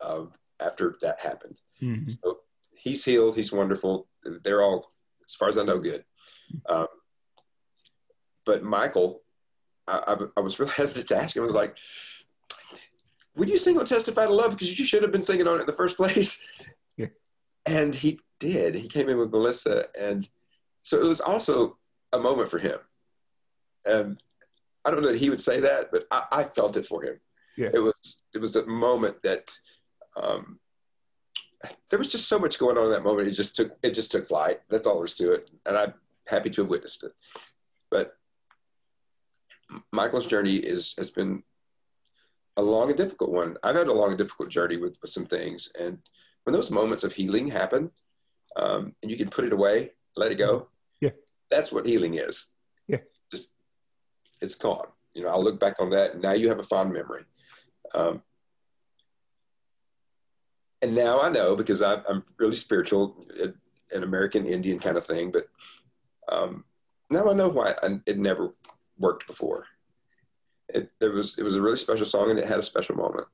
[0.00, 0.26] uh,
[0.60, 1.60] after that happened.
[1.82, 2.10] Mm-hmm.
[2.22, 2.38] So
[2.78, 3.34] he's healed.
[3.34, 4.06] He's wonderful.
[4.44, 4.88] They're all,
[5.26, 6.04] as far as I know, good.
[6.68, 6.86] Um,
[8.44, 9.22] but Michael
[9.88, 11.42] I, I, I was real hesitant to ask him.
[11.42, 11.78] I was like,
[13.36, 14.52] would you sing on Testify to Love?
[14.52, 16.42] Because you should have been singing on it in the first place.
[16.96, 17.06] Yeah.
[17.66, 18.74] And he did.
[18.74, 19.86] He came in with Melissa.
[19.98, 20.28] And
[20.82, 21.76] so it was also
[22.12, 22.78] a moment for him.
[23.84, 24.20] And
[24.86, 27.20] I don't know that he would say that, but I, I felt it for him.
[27.58, 27.70] Yeah.
[27.74, 29.50] It was, it was a moment that,
[30.16, 30.60] um,
[31.90, 33.26] there was just so much going on in that moment.
[33.26, 34.60] It just took, it just took flight.
[34.70, 35.50] That's all there is to it.
[35.64, 35.94] And I'm
[36.28, 37.12] happy to have witnessed it.
[37.90, 38.12] But
[39.90, 41.42] Michael's journey is, has been
[42.56, 43.56] a long and difficult one.
[43.64, 45.72] I've had a long and difficult journey with, with some things.
[45.80, 45.98] And
[46.44, 47.90] when those moments of healing happen,
[48.56, 50.68] um, and you can put it away, let it go.
[51.00, 51.10] Yeah.
[51.50, 52.52] That's what healing is.
[54.40, 54.88] It's gone.
[55.14, 56.20] You know, I'll look back on that.
[56.20, 57.24] Now you have a fond memory.
[57.94, 58.22] Um,
[60.82, 63.24] and now I know because I, am really spiritual,
[63.92, 65.32] an American Indian kind of thing.
[65.32, 65.48] But
[66.28, 66.64] um,
[67.10, 68.54] now I know why I, it never
[68.98, 69.64] worked before.
[70.68, 73.26] It, it was it was a really special song and it had a special moment.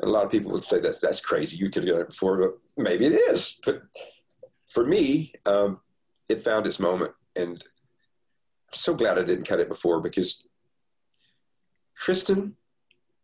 [0.00, 1.56] And a lot of people would say that's that's crazy.
[1.56, 3.58] You could have done it before, but maybe it is.
[3.64, 3.82] But
[4.66, 5.80] for me, um,
[6.28, 7.62] it found its moment, and
[8.72, 10.46] so glad I didn't cut it before because
[12.00, 12.52] Kristin,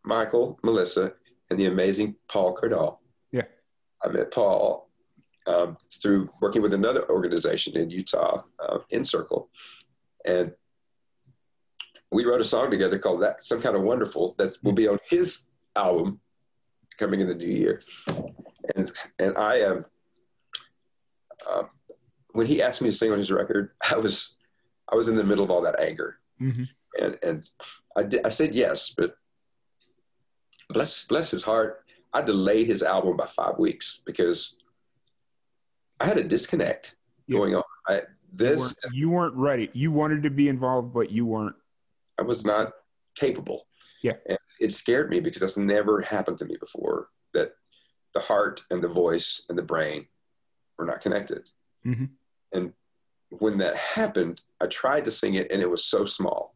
[0.04, 1.12] Michael, Melissa,
[1.50, 2.98] and the amazing Paul Cardall.
[3.32, 3.42] Yeah,
[4.02, 4.88] I met Paul
[5.46, 9.50] um, through working with another organization in Utah, uh, Encircle,
[10.24, 10.52] and
[12.10, 14.98] we wrote a song together called that some kind of wonderful that will be on
[15.08, 16.20] his album
[16.98, 17.80] coming in the new year.
[18.76, 19.84] And and i am
[21.50, 21.68] um,
[22.32, 24.36] when he asked me to sing on his record i was
[24.90, 26.64] i was in the middle of all that anger mm-hmm.
[27.00, 27.50] and and
[27.96, 29.14] i did i said yes but
[30.70, 34.56] bless bless his heart i delayed his album by five weeks because
[36.00, 37.38] i had a disconnect yeah.
[37.38, 38.02] going on I,
[38.34, 41.56] this you weren't, you weren't ready you wanted to be involved but you weren't
[42.18, 42.72] I was not
[43.14, 43.66] capable.
[44.02, 44.14] Yeah.
[44.28, 47.52] And it scared me because that's never happened to me before that
[48.14, 50.06] the heart and the voice and the brain
[50.78, 51.50] were not connected.
[51.86, 52.06] Mm-hmm.
[52.52, 52.72] And
[53.38, 56.54] when that happened, I tried to sing it and it was so small.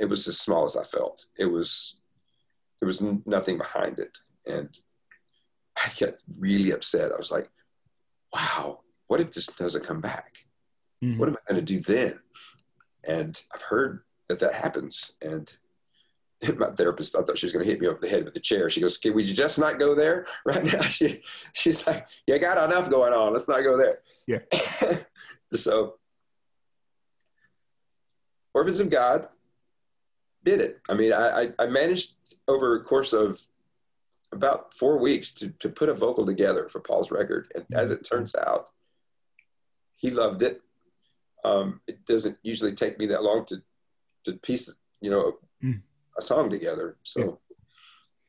[0.00, 1.26] It was as small as I felt.
[1.38, 2.00] It was,
[2.80, 4.16] there was nothing behind it.
[4.46, 4.68] And
[5.76, 7.12] I got really upset.
[7.12, 7.48] I was like,
[8.32, 10.34] wow, what if this doesn't come back?
[11.02, 11.18] Mm-hmm.
[11.18, 12.18] What am I going to do then?
[13.04, 15.16] And I've heard that that happens.
[15.22, 15.50] And
[16.58, 18.40] my therapist, I thought she was going to hit me over the head with a
[18.40, 18.68] chair.
[18.68, 22.62] She goes, "Can we just not go there right now?" She, she's like, "You got
[22.70, 23.32] enough going on.
[23.32, 24.98] Let's not go there." Yeah.
[25.54, 25.94] So,
[28.54, 29.28] Orphans of God
[30.44, 30.80] did it.
[30.88, 32.14] I mean, I, I managed
[32.48, 33.40] over a course of
[34.32, 37.52] about four weeks to, to put a vocal together for Paul's record.
[37.54, 38.70] And as it turns out,
[39.96, 40.60] he loved it.
[41.44, 43.62] Um, it doesn't usually take me that long to
[44.24, 44.68] to piece,
[45.00, 45.80] you know, mm.
[46.18, 46.96] a song together.
[47.04, 47.56] So yeah.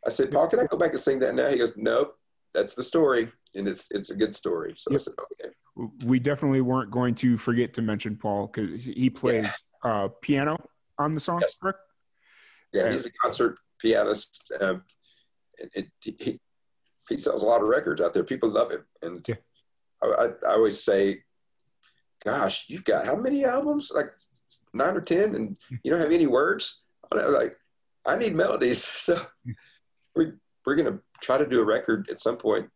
[0.06, 1.50] I said, Paul, can I go back and sing that now?
[1.50, 2.18] He goes, Nope,
[2.54, 4.74] that's the story, and it's it's a good story.
[4.78, 5.54] So I said, Okay.
[6.06, 9.92] We definitely weren't going to forget to mention Paul because he plays yeah.
[9.92, 10.58] uh, piano
[10.98, 11.74] on the song, yes.
[12.74, 14.52] Yeah, he's a concert pianist.
[14.60, 14.84] Um,
[15.60, 16.40] it, it, he,
[17.08, 18.24] he sells a lot of records out there.
[18.24, 19.36] People love him, and yeah.
[20.04, 21.22] I, I, I always say
[22.24, 23.92] gosh, you've got how many albums?
[23.94, 24.12] Like
[24.74, 26.84] nine or ten, and you don't have any words.
[27.14, 27.58] Like,
[28.06, 28.88] I need melodies.
[28.98, 29.22] So
[30.16, 30.32] we
[30.68, 32.70] we're gonna try to do a record at some point.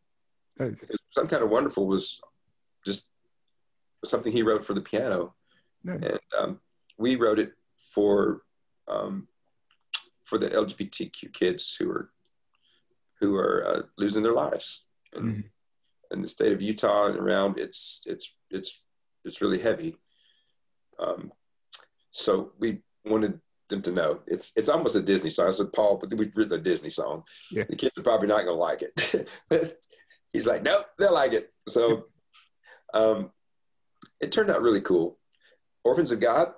[0.57, 0.85] Nice.
[1.11, 2.21] Some kind of wonderful was
[2.85, 3.09] just
[4.05, 5.35] something he wrote for the piano,
[5.83, 6.01] nice.
[6.01, 6.59] and um,
[6.97, 8.43] we wrote it for
[8.87, 9.27] um,
[10.23, 12.11] for the LGBTQ kids who are
[13.19, 14.85] who are uh, losing their lives.
[15.13, 16.13] And mm-hmm.
[16.13, 18.83] in the state of Utah and around, it's it's it's
[19.25, 19.97] it's really heavy.
[20.97, 21.33] Um,
[22.11, 25.47] so we wanted them to know it's it's almost a Disney song.
[25.47, 27.23] I said, Paul, but we've written a Disney song.
[27.49, 27.63] Yeah.
[27.67, 29.29] The kids are probably not going to like it.
[30.33, 31.51] He's like, nope, they'll like it.
[31.67, 32.05] So
[32.93, 33.31] um,
[34.21, 35.17] it turned out really cool.
[35.83, 36.49] Orphans of God,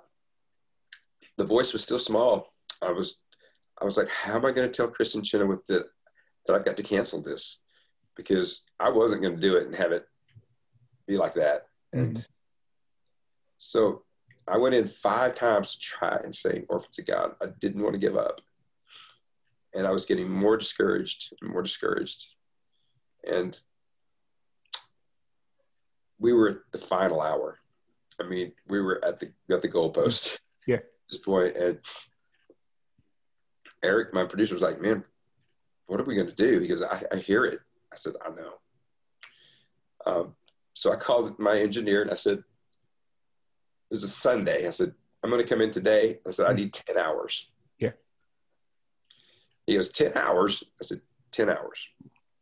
[1.38, 2.54] the voice was still small.
[2.82, 3.18] I was
[3.82, 5.86] I was like, how am I going to tell Kristin Chenoweth that
[6.48, 7.62] that I've got to cancel this?
[8.16, 10.06] Because I wasn't going to do it and have it
[11.08, 11.68] be like that.
[11.94, 12.34] And mm-hmm.
[13.58, 14.04] So
[14.48, 17.32] I went in five times to try and sing Orphans of God.
[17.42, 18.42] I didn't want to give up.
[19.74, 22.26] And I was getting more discouraged and more discouraged.
[23.30, 23.60] And
[26.20, 27.60] we were at the final hour.
[28.20, 30.40] I mean, we were at the at the goalpost.
[30.66, 30.76] Yeah.
[30.76, 31.56] At this point.
[31.56, 31.80] point, and
[33.84, 35.04] Eric, my producer, was like, "Man,
[35.88, 37.60] what are we going to do?" He goes, I, "I hear it."
[37.92, 38.54] I said, "I know."
[40.06, 40.36] Um,
[40.74, 42.46] so I called my engineer and I said,
[43.94, 44.66] was a Sunday.
[44.66, 44.92] I said,
[45.24, 46.20] I'm going to come in today.
[46.28, 47.50] I said, I need 10 hours.
[47.78, 47.92] Yeah.
[49.68, 50.64] He goes, 10 hours?
[50.82, 51.02] I said,
[51.32, 51.88] 10 hours.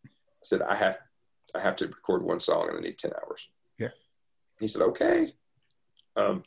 [0.05, 0.09] I
[0.43, 0.97] said, I have,
[1.53, 3.49] I have to record one song and I need 10 hours.
[3.77, 3.89] Yeah.
[4.59, 5.33] He said, okay.
[6.15, 6.43] Um,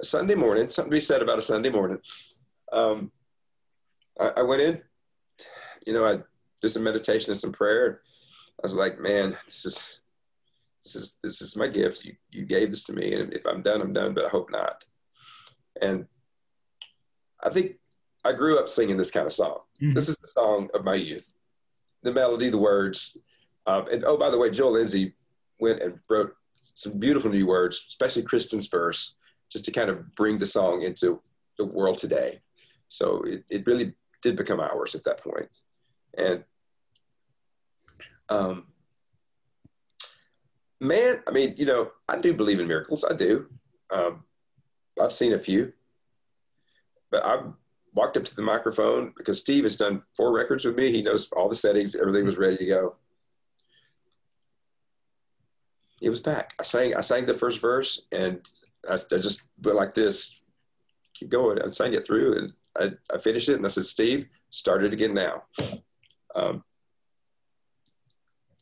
[0.00, 1.98] a Sunday morning, something to be said about a Sunday morning.
[2.72, 3.12] Um,
[4.20, 4.82] I, I went in,
[5.86, 6.18] you know, I
[6.60, 8.02] did some meditation and some prayer.
[8.58, 10.00] I was like, man, this is,
[10.86, 12.04] this is, this is my gift.
[12.04, 13.14] You, you gave this to me.
[13.14, 14.84] And if I'm done, I'm done, but I hope not.
[15.82, 16.06] And
[17.42, 17.72] I think
[18.24, 19.58] I grew up singing this kind of song.
[19.82, 19.94] Mm-hmm.
[19.94, 21.34] This is the song of my youth.
[22.02, 23.16] The melody, the words.
[23.66, 25.14] Um, and oh, by the way, Joel Lindsey
[25.58, 29.16] went and wrote some beautiful new words, especially Kristin's verse,
[29.50, 31.20] just to kind of bring the song into
[31.58, 32.40] the world today.
[32.90, 35.48] So it, it really did become ours at that point.
[36.16, 36.44] And
[38.28, 38.66] um,
[40.80, 43.04] man, I mean, you know, I do believe in miracles.
[43.04, 43.46] I do.
[43.90, 44.24] Um,
[45.00, 45.72] I've seen a few,
[47.10, 47.42] but I
[47.94, 50.90] walked up to the microphone because Steve has done four records with me.
[50.90, 51.94] He knows all the settings.
[51.94, 52.96] Everything was ready to go.
[56.00, 56.54] It was back.
[56.60, 56.94] I sang.
[56.94, 58.46] I sang the first verse, and
[58.88, 60.42] I, I just went like this.
[61.14, 61.60] Keep going.
[61.60, 64.92] I sang it through, and I, I finished it, and I said, "Steve, start it
[64.92, 65.44] again now."
[66.34, 66.62] Um,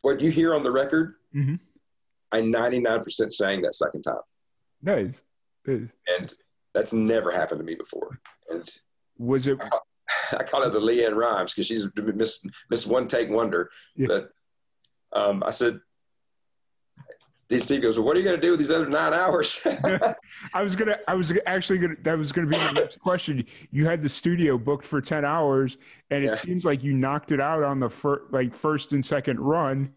[0.02, 1.56] what you hear on the record, mm-hmm.
[2.34, 4.16] I 99% sang that second time.
[4.82, 5.22] Nice.
[5.66, 5.88] nice.
[6.08, 6.34] And
[6.74, 8.18] that's never happened to me before.
[8.50, 8.68] And
[9.18, 9.58] was it?
[9.60, 9.86] I call,
[10.32, 13.70] I call it the LeAnn Rimes because she's miss miss one take wonder.
[13.94, 14.08] Yeah.
[14.08, 14.30] But
[15.12, 15.78] um, I said,
[17.48, 19.64] these Steve goes, well, what are you going to do with these other nine hours?
[20.54, 23.44] I was gonna, I was actually gonna, that was gonna be my next question.
[23.70, 25.78] You had the studio booked for ten hours,
[26.10, 26.34] and it yeah.
[26.34, 29.92] seems like you knocked it out on the first, like first and second run.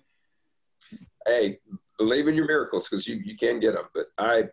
[1.26, 1.60] Hey,
[1.98, 3.86] believe in your miracles because you you can get them.
[3.94, 4.46] But I,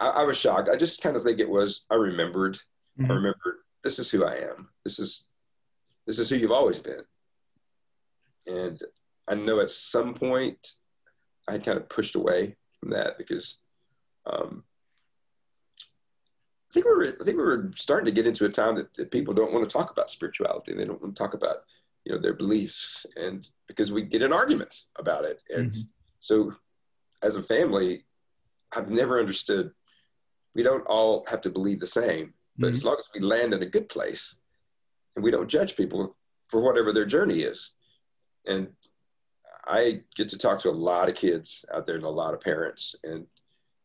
[0.00, 0.68] I, I was shocked.
[0.72, 1.86] I just kind of think it was.
[1.90, 2.56] I remembered.
[2.98, 3.10] Mm-hmm.
[3.10, 3.56] I remembered.
[3.84, 4.68] This is who I am.
[4.84, 5.28] This is,
[6.06, 7.02] this is who you've always been.
[8.46, 8.82] And
[9.28, 10.74] I know at some point
[11.48, 13.58] I had kind of pushed away from that because
[14.26, 14.64] um,
[16.70, 18.92] I think we were I think we were starting to get into a time that,
[18.94, 20.74] that people don't want to talk about spirituality.
[20.74, 21.58] They don't want to talk about
[22.08, 25.42] you know their beliefs, and because we get in arguments about it.
[25.54, 25.80] And mm-hmm.
[26.20, 26.54] so,
[27.22, 28.06] as a family,
[28.74, 29.72] I've never understood.
[30.54, 32.76] We don't all have to believe the same, but mm-hmm.
[32.76, 34.36] as long as we land in a good place,
[35.14, 36.16] and we don't judge people
[36.46, 37.72] for whatever their journey is,
[38.46, 38.68] and
[39.66, 42.40] I get to talk to a lot of kids out there and a lot of
[42.40, 43.26] parents, and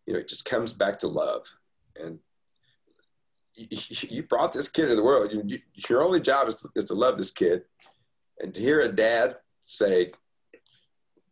[0.06, 1.46] you know, it just comes back to love.
[2.02, 2.20] And
[3.56, 5.32] you, brought this kid into the world.
[5.32, 5.60] You, you,
[5.90, 7.64] your only job is to, is to love this kid,
[8.40, 10.12] and to hear a dad say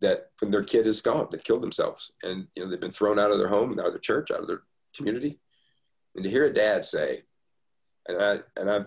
[0.01, 3.19] that when their kid is gone, they killed themselves, and you know they've been thrown
[3.19, 4.63] out of their home, out of their church, out of their
[4.95, 5.39] community,
[6.15, 7.23] and to hear a dad say,
[8.07, 8.79] and I and I,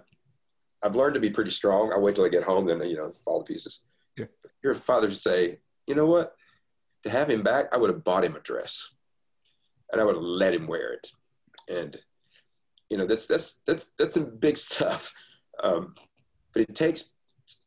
[0.82, 1.92] I've learned to be pretty strong.
[1.92, 3.80] I wait till I get home, then you know fall to pieces
[4.16, 4.26] yeah.
[4.62, 6.34] Your father should say, you know what?
[7.04, 8.90] To have him back, I would have bought him a dress,
[9.92, 11.06] and I would have let him wear it.
[11.68, 11.98] And
[12.90, 15.12] you know, that's that's that's that's some big stuff.
[15.62, 15.94] Um,
[16.52, 17.13] but it takes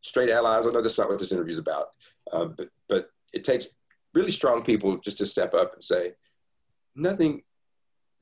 [0.02, 0.65] straight allies.
[0.65, 1.88] I know that's not what this interview is about,
[2.32, 3.67] um, but but it takes
[4.13, 6.13] really strong people just to step up and say,
[6.95, 7.43] nothing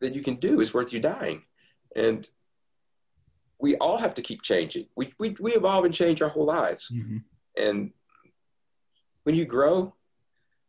[0.01, 1.43] that you can do is worth you dying.
[1.95, 2.28] And
[3.60, 4.88] we all have to keep changing.
[4.97, 6.91] We, we, we evolve and change our whole lives.
[6.93, 7.17] Mm-hmm.
[7.58, 7.91] And
[9.23, 9.95] when you grow,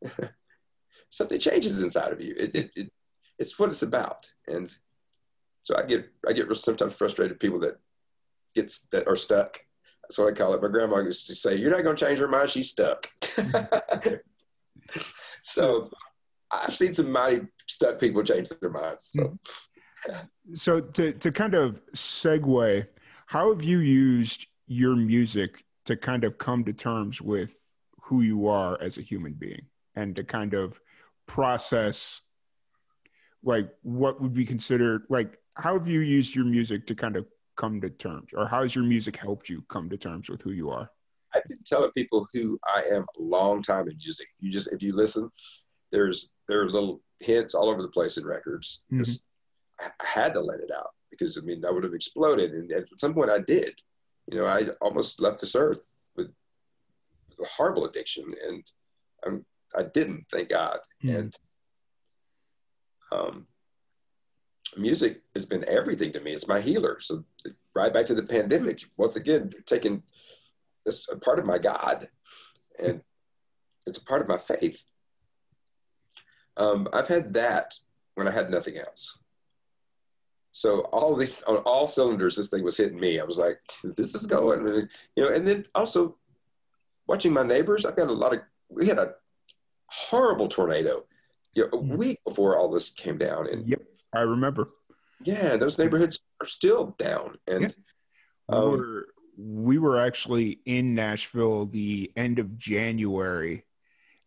[1.11, 2.35] something changes inside of you.
[2.39, 2.93] It, it, it,
[3.39, 4.31] it's what it's about.
[4.47, 4.75] And
[5.63, 7.79] so I get I get sometimes frustrated people that
[8.55, 9.59] gets that are stuck.
[10.07, 10.63] That's what I call it.
[10.63, 12.51] My grandma used to say, "You're not going to change her mind.
[12.51, 13.11] She's stuck."
[15.43, 15.91] so
[16.53, 19.11] I've seen some mighty stuck people change their minds.
[19.13, 19.23] So.
[19.23, 20.55] Mm-hmm.
[20.55, 22.87] So to to kind of segue,
[23.27, 27.57] how have you used your music to kind of come to terms with
[28.01, 29.67] who you are as a human being
[29.97, 30.81] and to kind of
[31.27, 32.23] process
[33.43, 37.27] like what would be considered like how have you used your music to kind of
[37.57, 40.53] come to terms or how has your music helped you come to terms with who
[40.53, 40.91] you are
[41.35, 44.73] i've been telling people who i am a long time in music if you just
[44.73, 45.31] if you listen
[45.93, 49.03] there's there are little hints all over the place in records mm-hmm.
[49.03, 49.25] just,
[49.81, 52.85] i had to let it out because i mean i would have exploded and at
[52.99, 53.79] some point i did
[54.31, 56.07] you know i almost left this earth
[57.39, 58.65] with a horrible addiction, and
[59.25, 59.45] I'm,
[59.77, 60.79] I didn't, thank God.
[61.05, 61.17] Mm.
[61.17, 61.37] And
[63.13, 63.47] um,
[64.77, 66.33] music has been everything to me.
[66.33, 66.99] It's my healer.
[67.01, 67.25] So
[67.75, 70.03] right back to the pandemic, once again, taking
[70.85, 72.09] this a part of my God,
[72.79, 73.01] and
[73.87, 74.85] it's a part of my faith.
[76.57, 77.75] Um, I've had that
[78.15, 79.19] when I had nothing else.
[80.53, 83.21] So all these on all cylinders, this thing was hitting me.
[83.21, 85.35] I was like, "This is going," and, you know.
[85.35, 86.17] And then also
[87.07, 87.85] watching my neighbors.
[87.85, 88.41] I've got a lot of.
[88.71, 89.15] We had a
[89.89, 91.05] horrible tornado,
[91.55, 93.83] you know, a week before all this came down, and Yep,
[94.17, 94.71] I remember.
[95.23, 97.39] yeah, those neighborhoods are still down.
[97.47, 97.69] And Yeah.
[98.49, 99.07] we um, were
[99.39, 103.65] we were actually in Nashville the end of January,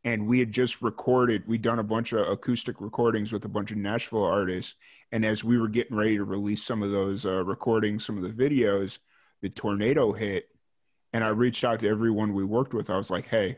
[0.03, 1.47] and we had just recorded.
[1.47, 4.75] We'd done a bunch of acoustic recordings with a bunch of Nashville artists,
[5.11, 8.23] and as we were getting ready to release some of those uh, recordings, some of
[8.23, 8.99] the videos,
[9.41, 10.47] the tornado hit,
[11.13, 12.89] and I reached out to everyone we worked with.
[12.91, 13.57] I was like, "Hey,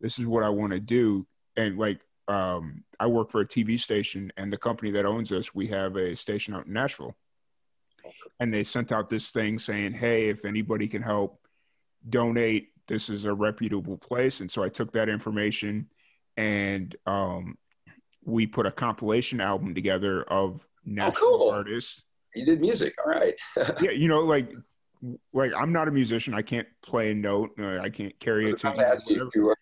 [0.00, 2.00] this is what I want to do," and like.
[2.28, 5.96] Um, I work for a TV station, and the company that owns us, we have
[5.96, 7.16] a station out in Nashville
[8.40, 11.40] and they sent out this thing saying, "Hey, if anybody can help
[12.08, 15.88] donate, this is a reputable place." And so I took that information
[16.36, 17.56] and um,
[18.24, 21.50] we put a compilation album together of national cool.
[21.50, 22.02] artists.
[22.34, 23.34] you did music, all right.
[23.80, 24.50] Yeah, you know, like
[25.32, 26.34] like I'm not a musician.
[26.34, 27.50] I can't play a note.
[27.58, 29.18] uh, I can't carry I a was about tune.
[29.18, 29.54] to you.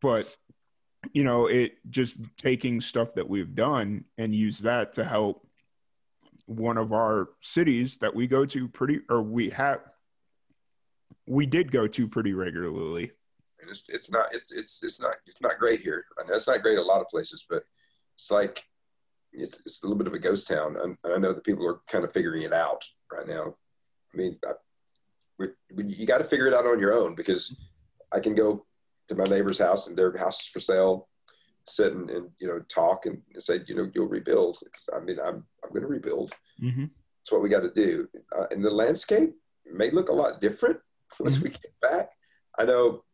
[0.00, 0.34] But
[1.12, 5.46] you know, it just taking stuff that we've done and use that to help
[6.46, 9.80] one of our cities that we go to pretty or we have
[11.26, 13.10] we did go to pretty regularly.
[13.60, 16.04] And it's it's not it's it's it's not it's not great here.
[16.18, 17.64] I know it's not great a lot of places, but
[18.16, 18.62] it's like
[19.32, 20.76] it's, it's a little bit of a ghost town.
[20.82, 23.54] And I know that people are kind of figuring it out right now.
[24.12, 24.52] I mean, I,
[25.38, 25.48] we,
[25.84, 27.56] you got to figure it out on your own because
[28.12, 28.64] I can go
[29.08, 31.08] to my neighbor's house and their house is for sale,
[31.66, 34.58] sit and, and you know talk and say you know you'll rebuild.
[34.94, 36.32] I mean, I'm I'm going to rebuild.
[36.62, 36.84] Mm-hmm.
[36.84, 38.08] That's what we got to do.
[38.36, 39.34] Uh, and the landscape
[39.72, 40.78] may look a lot different
[41.20, 41.42] once Mhm.
[41.44, 42.10] we get back.
[42.58, 43.04] I know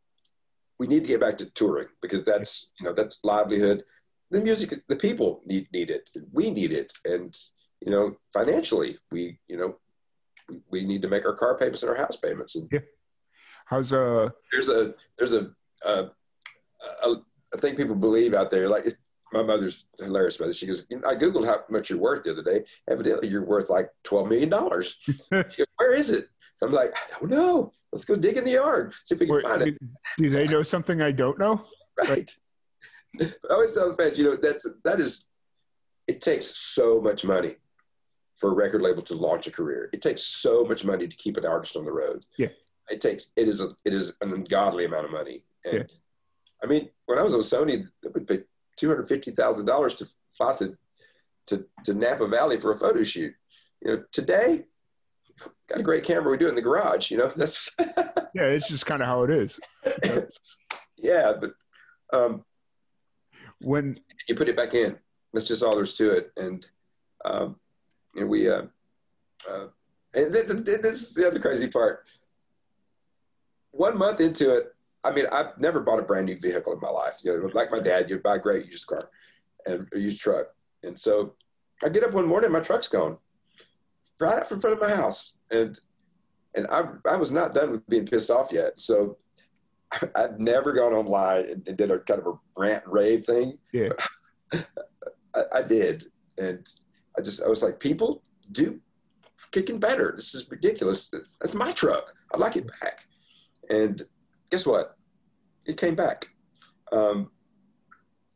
[0.79, 3.83] we need to get back to touring because that's you know that's livelihood.
[4.31, 6.09] The music, the people need need it.
[6.33, 7.37] We need it, and
[7.85, 9.79] you know financially, we you know
[10.49, 12.55] we, we need to make our car payments and our house payments.
[12.57, 12.81] And yeah.
[13.67, 15.51] How's uh there's a there's a
[15.85, 16.05] Uh,
[17.05, 17.15] a,
[17.53, 18.69] a thing people believe out there.
[18.69, 18.87] Like
[19.33, 20.57] my mother's hilarious about it.
[20.57, 22.65] She goes, I googled how much you're worth the other day.
[22.89, 24.97] Evidently, you're worth like twelve million dollars.
[25.29, 26.29] Where is it?
[26.63, 27.73] I'm like, I don't know.
[27.93, 29.79] Let's go dig in the yard, see if we can wait, find it.
[29.81, 31.65] do, do they know something I don't know?
[32.09, 32.31] Right.
[33.21, 35.27] I always tell the fans, you know, that's that is.
[36.07, 37.57] It takes so much money
[38.39, 39.91] for a record label to launch a career.
[39.93, 42.25] It takes so much money to keep an artist on the road.
[42.39, 42.49] Yeah.
[42.89, 43.33] It takes.
[43.37, 43.71] It is a.
[43.85, 45.45] It is an ungodly amount of money.
[45.65, 45.85] And Yeah.
[46.63, 48.41] I mean, when I was on Sony, they would pay
[48.77, 50.77] two hundred fifty thousand dollars to fly to,
[51.47, 53.35] to to Napa Valley for a photo shoot.
[53.83, 54.67] You know, today,
[55.69, 56.31] got a great camera.
[56.31, 57.11] We do it in the garage.
[57.11, 59.59] You know, that's Yeah, it's just kind of how it is.
[60.97, 61.33] yeah.
[61.41, 61.53] But
[62.17, 62.45] um,
[63.61, 63.99] When
[64.29, 64.99] you put it back in.
[65.33, 66.33] That's just all there's to it.
[66.37, 66.69] And
[67.25, 67.57] um,
[68.15, 68.63] you know, we uh,
[69.49, 69.67] uh,
[70.13, 72.05] and th- th- th- this is the other crazy part.
[73.71, 76.91] One month into it, I mean, I've never bought a brand new vehicle in my
[76.91, 77.19] life.
[77.23, 79.11] You know, like my dad, you buy a great used car
[79.67, 80.47] and a used truck.
[80.83, 81.35] And so
[81.83, 83.17] I get up one morning, my truck's gone
[84.21, 85.79] right out in front of my house, and
[86.55, 88.79] and I I was not done with being pissed off yet.
[88.79, 89.19] So
[90.15, 93.59] I've never gone online and, and did a kind of a rant and rave thing.
[93.73, 93.91] Yeah.
[95.35, 96.05] I, I did,
[96.39, 96.67] and
[97.17, 98.23] I just I was like, people
[98.53, 98.81] do
[99.53, 100.13] kicking better.
[100.15, 101.09] This is ridiculous.
[101.09, 102.13] That's, that's my truck.
[102.33, 103.01] I like it back.
[103.69, 104.03] And
[104.51, 104.97] guess what?
[105.67, 106.29] It came back.
[106.93, 107.31] Um,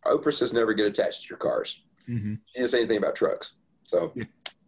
[0.07, 1.83] Oprah says never get attached to your cars.
[2.09, 2.39] Mhm.
[2.47, 3.55] She didn't say anything about trucks.
[3.85, 4.13] So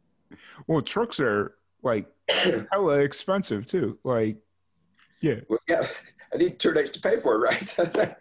[0.66, 2.06] well, trucks are like
[2.72, 3.98] hella expensive too.
[4.04, 4.38] Like,
[5.20, 5.86] yeah, well, yeah,
[6.32, 7.74] I need two days to pay for it, right?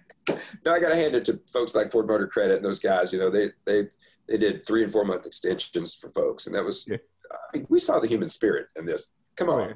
[0.65, 3.11] no, I got to hand it to folks like Ford Motor Credit and those guys.
[3.13, 3.87] You know, they they
[4.27, 6.85] they did three and four month extensions for folks, and that was.
[6.87, 6.97] Yeah.
[7.31, 9.13] I mean, we saw the human spirit in this.
[9.35, 9.75] Come Oh, on, yeah.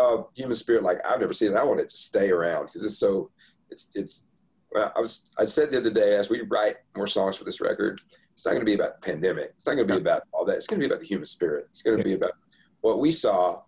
[0.00, 1.56] Uh, human spirit like I've never seen it.
[1.56, 3.30] I want it to stay around because it's so.
[3.70, 4.26] It's it's.
[4.72, 7.60] Well, I was I said the other day as we write more songs for this
[7.60, 8.00] record,
[8.34, 9.52] it's not going to be about the pandemic.
[9.56, 10.56] It's not going to be about all that.
[10.56, 11.66] It's going to be about the human spirit.
[11.70, 12.32] It's going to be about
[12.80, 13.62] what we saw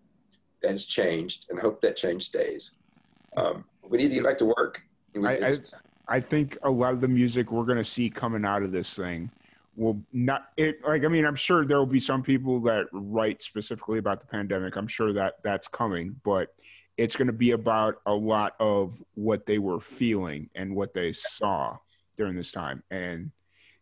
[0.63, 2.73] that has changed, and hope that change stays.
[3.37, 4.83] Um, we need to get back to work.
[5.25, 5.51] I, I,
[6.09, 8.95] I think a lot of the music we're going to see coming out of this
[8.95, 9.31] thing
[9.77, 13.43] will not it like i mean i'm sure there will be some people that write
[13.43, 16.55] specifically about the pandemic i'm sure that that's coming but
[16.99, 21.13] it's going to be about a lot of what they were feeling and what they
[21.13, 21.77] saw
[22.17, 23.31] during this time and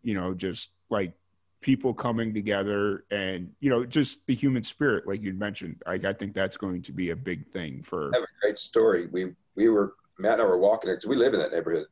[0.02, 1.12] you know just like
[1.60, 6.12] people coming together and you know just the human spirit like you mentioned like i
[6.12, 9.08] think that's going to be a big thing for I have a great story.
[9.08, 11.86] We we were Matt and I were walking because we live in that neighborhood.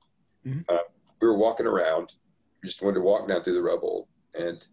[0.47, 0.65] Mhm.
[0.69, 0.79] Uh,
[1.21, 2.15] we were walking around.
[2.65, 4.67] Just wanted to walk down through the rubble, and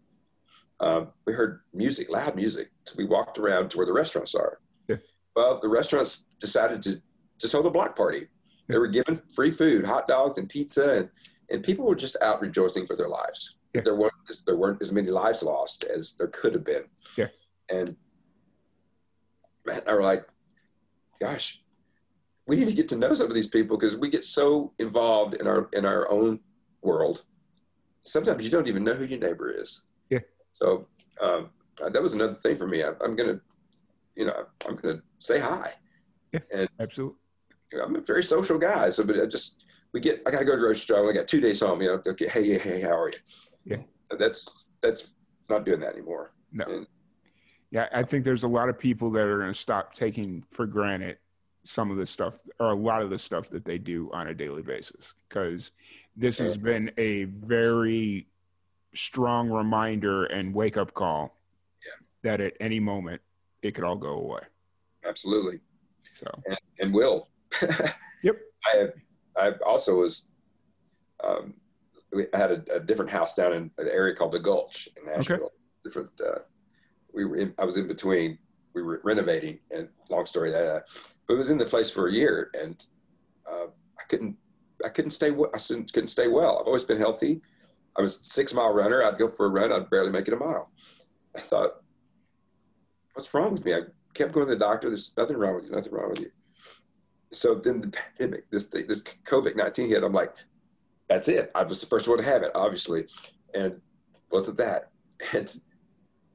[0.80, 2.70] um, we heard music, loud music.
[2.84, 4.58] So we walked around to where the restaurants are.
[4.88, 4.96] Yeah.
[5.34, 7.00] Well, the restaurants decided to
[7.40, 8.28] just hold a block party.
[8.68, 11.08] They were giving free food, hot dogs and pizza, and,
[11.50, 13.56] and people were just out rejoicing for their lives.
[13.74, 13.82] Yeah.
[13.82, 14.12] There weren't
[14.46, 16.84] there weren't as many lives lost as there could have been.
[17.16, 17.28] Yeah.
[17.68, 17.96] And
[19.64, 20.26] man, I were like,
[21.20, 21.60] gosh,
[22.46, 25.34] we need to get to know some of these people because we get so involved
[25.34, 26.40] in our in our own
[26.82, 27.24] world.
[28.06, 29.82] Sometimes you don't even know who your neighbor is.
[30.10, 30.20] Yeah.
[30.54, 30.86] So
[31.20, 31.50] um,
[31.92, 32.82] that was another thing for me.
[32.82, 33.40] I, I'm gonna,
[34.14, 35.72] you know, I'm gonna say hi.
[36.32, 36.40] Yeah.
[36.54, 37.18] And Absolutely.
[37.72, 38.88] you know, I'm a very social guy.
[38.90, 40.22] So, but I just we get.
[40.26, 40.98] I got to go to grocery store.
[40.98, 41.82] I only got two days home.
[41.82, 43.18] You know, okay, hey, hey, how are you?
[43.64, 43.82] Yeah.
[44.18, 45.14] That's that's
[45.48, 46.32] not doing that anymore.
[46.52, 46.64] No.
[46.64, 46.86] And-
[47.70, 50.66] Yeah, I think there's a lot of people that are going to stop taking for
[50.66, 51.18] granted
[51.66, 54.34] some of the stuff or a lot of the stuff that they do on a
[54.34, 55.72] daily basis because
[56.16, 58.26] this has been a very
[58.94, 61.36] strong reminder and wake up call
[61.84, 62.30] yeah.
[62.30, 63.20] that at any moment
[63.62, 64.40] it could all go away.
[65.04, 65.60] Absolutely.
[66.12, 67.28] So, and, and will.
[68.22, 68.40] Yep.
[68.64, 68.86] I
[69.36, 70.28] I also was.
[71.22, 71.54] Um,
[72.12, 75.52] we had a, a different house down in an area called the Gulch in Nashville.
[75.84, 76.10] Different.
[76.20, 76.40] Uh,
[77.14, 77.36] we were.
[77.36, 78.38] In, I was in between.
[78.74, 80.66] We were renovating, and long story that.
[80.66, 80.80] Uh,
[81.26, 82.84] but it was in the place for a year, and
[83.50, 83.66] uh,
[83.98, 84.36] I couldn't.
[84.84, 85.28] I couldn't stay.
[85.30, 86.58] I couldn't stay well.
[86.60, 87.40] I've always been healthy.
[87.98, 89.02] I was a six mile runner.
[89.02, 89.72] I'd go for a run.
[89.72, 90.70] I'd barely make it a mile.
[91.34, 91.82] I thought,
[93.14, 93.74] what's wrong with me?
[93.74, 93.80] I
[94.14, 94.88] kept going to the doctor.
[94.88, 95.70] There's nothing wrong with you.
[95.70, 96.30] Nothing wrong with you.
[97.32, 100.04] So then the pandemic, this thing, this COVID nineteen hit.
[100.04, 100.34] I'm like,
[101.08, 101.50] that's it.
[101.54, 103.06] I was the first one to have it, obviously,
[103.54, 103.80] and
[104.30, 104.90] wasn't that.
[105.32, 105.54] And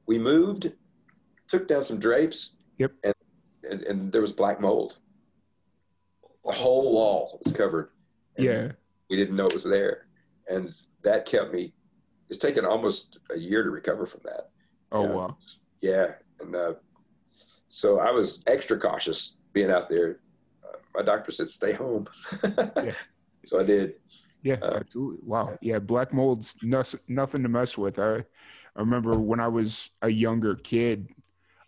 [0.06, 0.72] we moved,
[1.46, 2.56] took down some drapes.
[2.78, 2.92] Yep.
[3.04, 3.14] And
[3.68, 4.96] and, and there was black mold.
[6.44, 7.90] The whole wall was covered.
[8.36, 8.72] Yeah.
[9.10, 10.06] We didn't know it was there,
[10.48, 10.70] and
[11.02, 11.74] that kept me.
[12.28, 14.50] It's taken almost a year to recover from that.
[14.90, 15.36] Oh, wow.
[15.80, 16.74] Yeah, and uh,
[17.68, 20.20] so I was extra cautious being out there.
[20.64, 22.06] Uh, my doctor said stay home,
[22.42, 22.92] Yeah.
[23.44, 23.94] so I did.
[24.42, 25.20] Yeah, Uh, absolutely.
[25.24, 25.56] Wow.
[25.60, 27.98] Yeah, black mold's nothing to mess with.
[27.98, 31.08] I, I remember when I was a younger kid,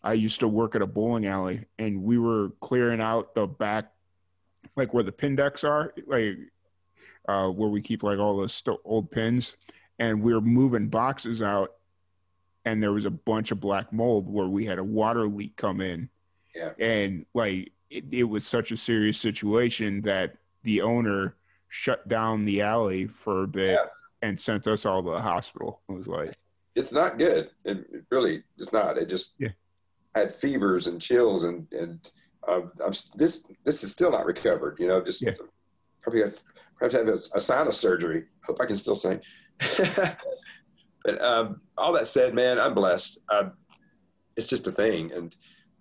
[0.04, 3.90] I used to work at a bowling alley, and we were clearing out the back,
[4.76, 6.36] like where the pin decks are, like
[7.26, 9.56] uh, where we keep like all the st- old pins,
[9.98, 11.72] and we were moving boxes out,
[12.66, 15.80] and there was a bunch of black mold where we had a water leak come
[15.80, 16.10] in,
[16.54, 16.72] Yeah.
[16.78, 21.34] and like it, it was such a serious situation that the owner
[21.68, 23.86] shut down the alley for a bit Yeah.
[24.20, 25.80] and sent us all to the hospital.
[25.88, 26.34] It was like,
[26.74, 27.50] It's not good.
[27.64, 28.98] It, it really is not.
[28.98, 29.48] It just Yeah.
[30.14, 32.10] Had fevers and chills, and and
[32.48, 34.76] um, I'm this this is still not recovered.
[34.78, 35.32] You know, just Yeah.
[36.02, 36.42] probably got
[36.76, 38.24] probably have a, a sinus surgery.
[38.46, 39.20] Hope I can still sing.
[41.04, 43.18] but um, all that said, man, I'm blessed.
[43.30, 43.52] Um,
[44.36, 45.36] it's just a thing, and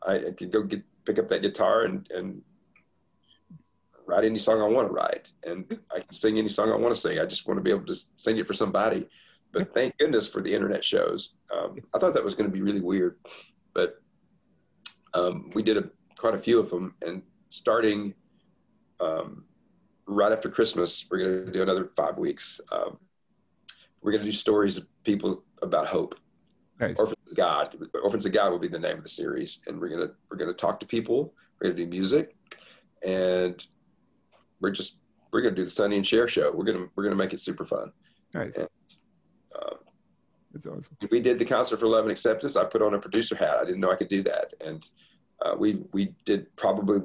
[0.06, 2.42] I, I could go get pick up that guitar and and
[4.06, 6.94] write any song I want to write, and I can sing any song I want
[6.94, 7.20] to sing.
[7.20, 9.08] I just want to be able to sing it for somebody.
[9.52, 11.36] But thank goodness for the internet shows.
[11.56, 13.18] Um, I thought that was going to be really weird,
[13.76, 14.02] but
[15.14, 18.14] um, we did a, quite a few of them, and starting
[19.00, 19.46] um,
[20.06, 22.60] right after Christmas, we're going to do another five weeks.
[22.72, 22.98] Um,
[24.02, 26.16] we're going to do stories of people about hope.
[26.80, 26.98] nice.
[27.00, 27.76] Orphans of God.
[28.04, 30.54] Orphans of God will be the name of the series, and we're gonna we're gonna
[30.54, 31.34] talk to people.
[31.60, 32.36] We're gonna do music,
[33.04, 33.66] and
[34.60, 34.98] we're just
[35.32, 36.54] we're gonna do the Sonny and Cher show.
[36.54, 37.92] We're gonna we're gonna make it super fun.
[38.34, 38.58] nice.
[38.58, 38.66] yeah.
[40.54, 40.96] That's awesome.
[41.10, 42.56] we did the concert for love and acceptance.
[42.56, 43.58] I put on a producer hat.
[43.58, 44.88] I didn't know I could do that, and
[45.44, 47.00] uh, we we did probably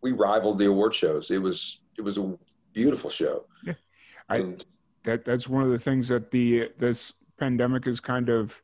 [0.00, 1.30] we rivaled the award shows.
[1.30, 2.34] It was it was a
[2.72, 3.44] beautiful show.
[3.64, 3.74] Yeah.
[4.30, 4.64] I- and
[5.04, 8.60] That that's one of the things that the this pandemic has kind of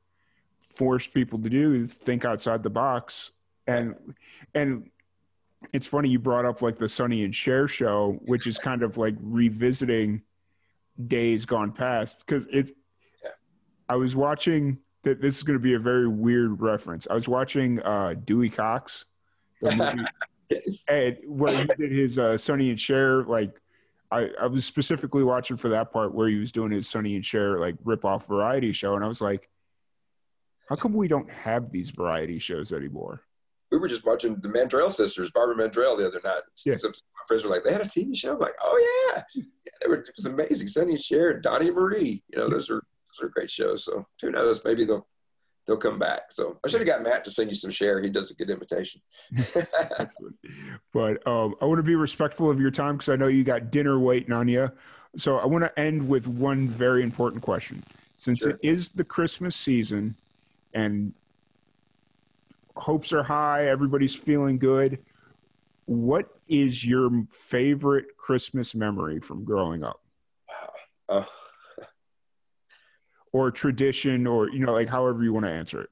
[0.60, 3.32] forced people to do: think outside the box.
[3.66, 3.94] And
[4.54, 4.90] and
[5.74, 8.96] it's funny you brought up like the Sonny and Cher show, which is kind of
[8.96, 10.22] like revisiting
[11.08, 12.70] days gone past because it.
[13.92, 15.20] I was watching that.
[15.20, 17.06] This is going to be a very weird reference.
[17.10, 19.04] I was watching uh, Dewey Cox,
[19.60, 23.50] the movie, and where he did his uh, Sonny and Cher like
[24.10, 27.24] I, I was specifically watching for that part where he was doing his Sonny and
[27.24, 29.50] Cher like rip off variety show, and I was like,
[30.70, 33.20] how come we don't have these variety shows anymore?
[33.70, 36.42] we were just watching the Mandrell sisters, Barbara Mandrell, the other night.
[36.64, 36.76] Yeah.
[36.76, 38.34] Some, some my friends were like, they had a TV show.
[38.34, 39.42] I'm like, oh yeah, yeah
[39.80, 40.68] they were, it was amazing.
[40.68, 42.22] Sonny and Cher, Donnie and Marie.
[42.28, 42.82] You know, those are
[43.20, 43.84] those are great shows.
[43.84, 44.64] So who knows?
[44.64, 45.06] Maybe they'll
[45.66, 46.32] they'll come back.
[46.32, 48.00] So I should have got Matt to send you some Cher.
[48.00, 49.00] He does a good imitation.
[49.54, 50.34] That's good.
[50.92, 53.70] But um, I want to be respectful of your time because I know you got
[53.70, 54.70] dinner waiting on you.
[55.16, 57.82] So I want to end with one very important question.
[58.16, 58.50] Since Sure.
[58.52, 60.14] it is the Christmas season,
[60.74, 61.12] and
[62.76, 63.66] hopes are high.
[63.68, 64.98] Everybody's feeling good.
[65.86, 70.00] What is your favorite Christmas memory from growing up?
[71.08, 71.24] Uh,
[73.32, 75.90] or tradition or you know like however you want to answer it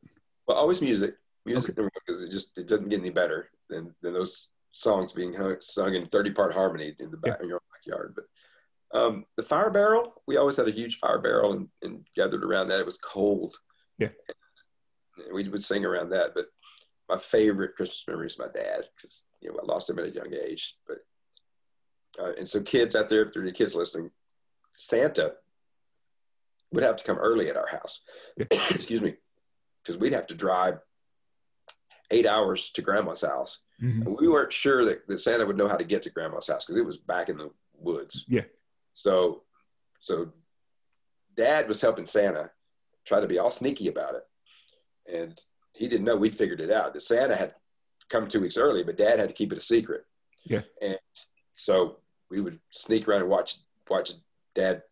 [0.50, 1.14] well, always music,
[1.46, 5.54] music, because it just it doesn't get any better than than those songs being hung,
[5.60, 7.44] sung in thirty part harmony in the back yeah.
[7.44, 8.16] in your backyard.
[8.16, 12.42] But um, the fire barrel, we always had a huge fire barrel and, and gathered
[12.42, 12.80] around that.
[12.80, 13.54] It was cold.
[13.98, 14.08] Yeah,
[15.24, 16.32] and we would sing around that.
[16.34, 16.46] But
[17.08, 20.14] my favorite Christmas memory is my dad because you know I lost him at a
[20.14, 20.78] young age.
[20.84, 20.98] But
[22.18, 24.10] uh, and so kids out there, if there are any kids listening,
[24.74, 25.34] Santa
[26.72, 28.00] would have to come early at our house.
[28.38, 29.14] Excuse me,
[29.82, 30.78] because we'd have to drive
[32.10, 33.60] eight hours to grandma's house.
[33.82, 34.02] Mm-hmm.
[34.02, 36.64] And we weren't sure that, that Santa would know how to get to grandma's house
[36.64, 38.24] because it was back in the woods.
[38.28, 38.44] Yeah.
[38.92, 39.42] So,
[40.00, 40.32] so
[41.36, 42.50] dad was helping Santa
[43.06, 44.22] try to be all sneaky about it.
[45.12, 45.40] And
[45.72, 47.54] he didn't know we'd figured it out that Santa had
[48.08, 50.04] come two weeks early, but dad had to keep it a secret.
[50.44, 50.62] Yeah.
[50.82, 50.98] And
[51.52, 51.98] so
[52.30, 53.56] we would sneak around and watch,
[53.88, 54.12] watch
[54.54, 54.82] dad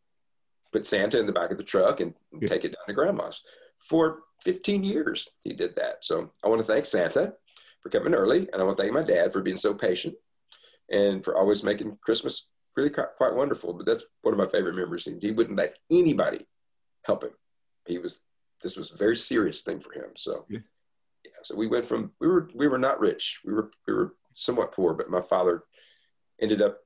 [0.73, 2.49] put Santa in the back of the truck and yeah.
[2.49, 3.43] take it down to grandma's
[3.79, 5.29] for 15 years.
[5.43, 6.05] He did that.
[6.05, 7.35] So I want to thank Santa
[7.81, 10.15] for coming early, and I want to thank my dad for being so patient
[10.91, 13.73] and for always making Christmas really quite wonderful.
[13.73, 15.09] But that's one of my favorite memories.
[15.21, 16.47] He wouldn't let anybody
[17.05, 17.31] help him.
[17.87, 18.21] He was
[18.63, 20.11] this was a very serious thing for him.
[20.17, 20.59] So yeah.
[21.25, 21.31] yeah.
[21.43, 23.41] so we went from we were we were not rich.
[23.45, 25.65] We were we were somewhat poor, but my father
[26.41, 26.79] ended up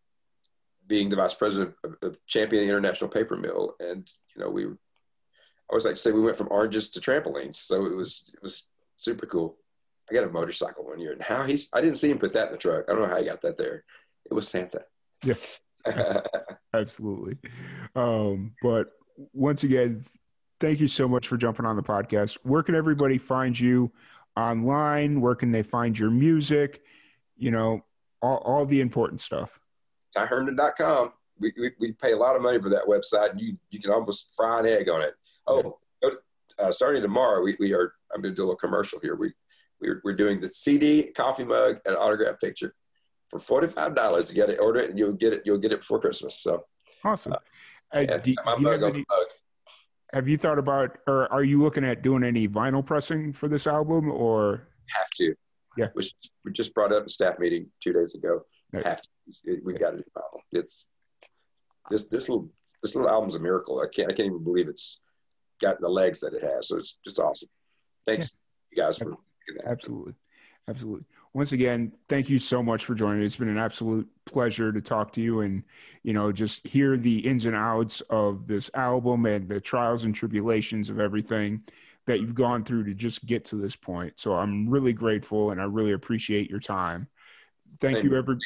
[0.86, 4.66] being the vice president of, of Champion International Paper Mill, and you know we.
[4.66, 8.42] I always like to say we went from oranges to trampolines, so it was it
[8.42, 9.56] was super cool.
[10.10, 12.48] I got a motorcycle one year, and how he's I didn't see him put that
[12.48, 12.84] in the truck.
[12.88, 13.84] I don't know how he got that there.
[14.30, 14.84] It was Santa.
[15.24, 15.34] Yeah,
[16.74, 17.38] absolutely.
[17.94, 18.88] Um, but
[19.32, 20.04] once again,
[20.60, 22.38] thank you so much for jumping on the podcast.
[22.42, 23.92] Where can everybody find you
[24.36, 25.20] online?
[25.20, 26.82] Where can they find your music?
[27.36, 27.84] You know,
[28.20, 29.58] all, all the important stuff.
[30.16, 31.12] TyHerndon.com.
[31.38, 33.30] We, we, we pay a lot of money for that website.
[33.30, 35.14] And you, you can almost fry an egg on it.
[35.46, 35.78] Oh,
[36.58, 39.16] uh, starting tomorrow, we, we are, I'm going to do a little commercial here.
[39.16, 39.32] We,
[39.80, 42.74] we're, we're doing the CD, coffee mug, and autograph picture
[43.28, 45.98] for $45 You got to order it, and you'll get it, you'll get it before
[45.98, 46.36] Christmas.
[46.36, 46.64] So
[47.04, 47.32] awesome.
[47.94, 49.04] Uh, uh, do, do you have, any,
[50.12, 53.66] have you thought about, or are you looking at doing any vinyl pressing for this
[53.66, 54.68] album or?
[54.88, 55.34] Have to.
[55.76, 55.88] Yeah.
[55.94, 56.12] Which
[56.44, 58.42] we just brought up a staff meeting two days ago.
[58.72, 58.84] Nice.
[58.84, 59.08] Have to
[59.64, 60.40] we got to do album.
[60.52, 60.86] It's
[61.90, 62.50] this this little
[62.82, 63.80] this little album's a miracle.
[63.80, 65.00] I can't I can't even believe it's
[65.60, 66.68] got the legs that it has.
[66.68, 67.48] So it's just awesome.
[68.06, 68.34] Thanks,
[68.72, 68.84] yeah.
[68.84, 69.16] you guys, for
[69.66, 70.14] absolutely,
[70.68, 71.04] absolutely.
[71.34, 73.22] Once again, thank you so much for joining.
[73.22, 75.62] It's been an absolute pleasure to talk to you and
[76.02, 80.14] you know just hear the ins and outs of this album and the trials and
[80.14, 81.62] tribulations of everything
[82.06, 84.14] that you've gone through to just get to this point.
[84.16, 87.06] So I'm really grateful and I really appreciate your time.
[87.78, 88.06] Thank Same.
[88.06, 88.38] you, every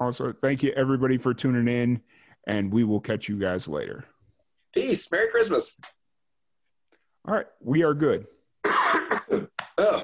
[0.00, 2.00] also, thank you everybody for tuning in,
[2.46, 4.04] and we will catch you guys later.
[4.74, 5.10] Peace.
[5.10, 5.80] Merry Christmas.
[7.26, 7.46] All right.
[7.60, 8.26] We are good.
[9.78, 10.02] oh.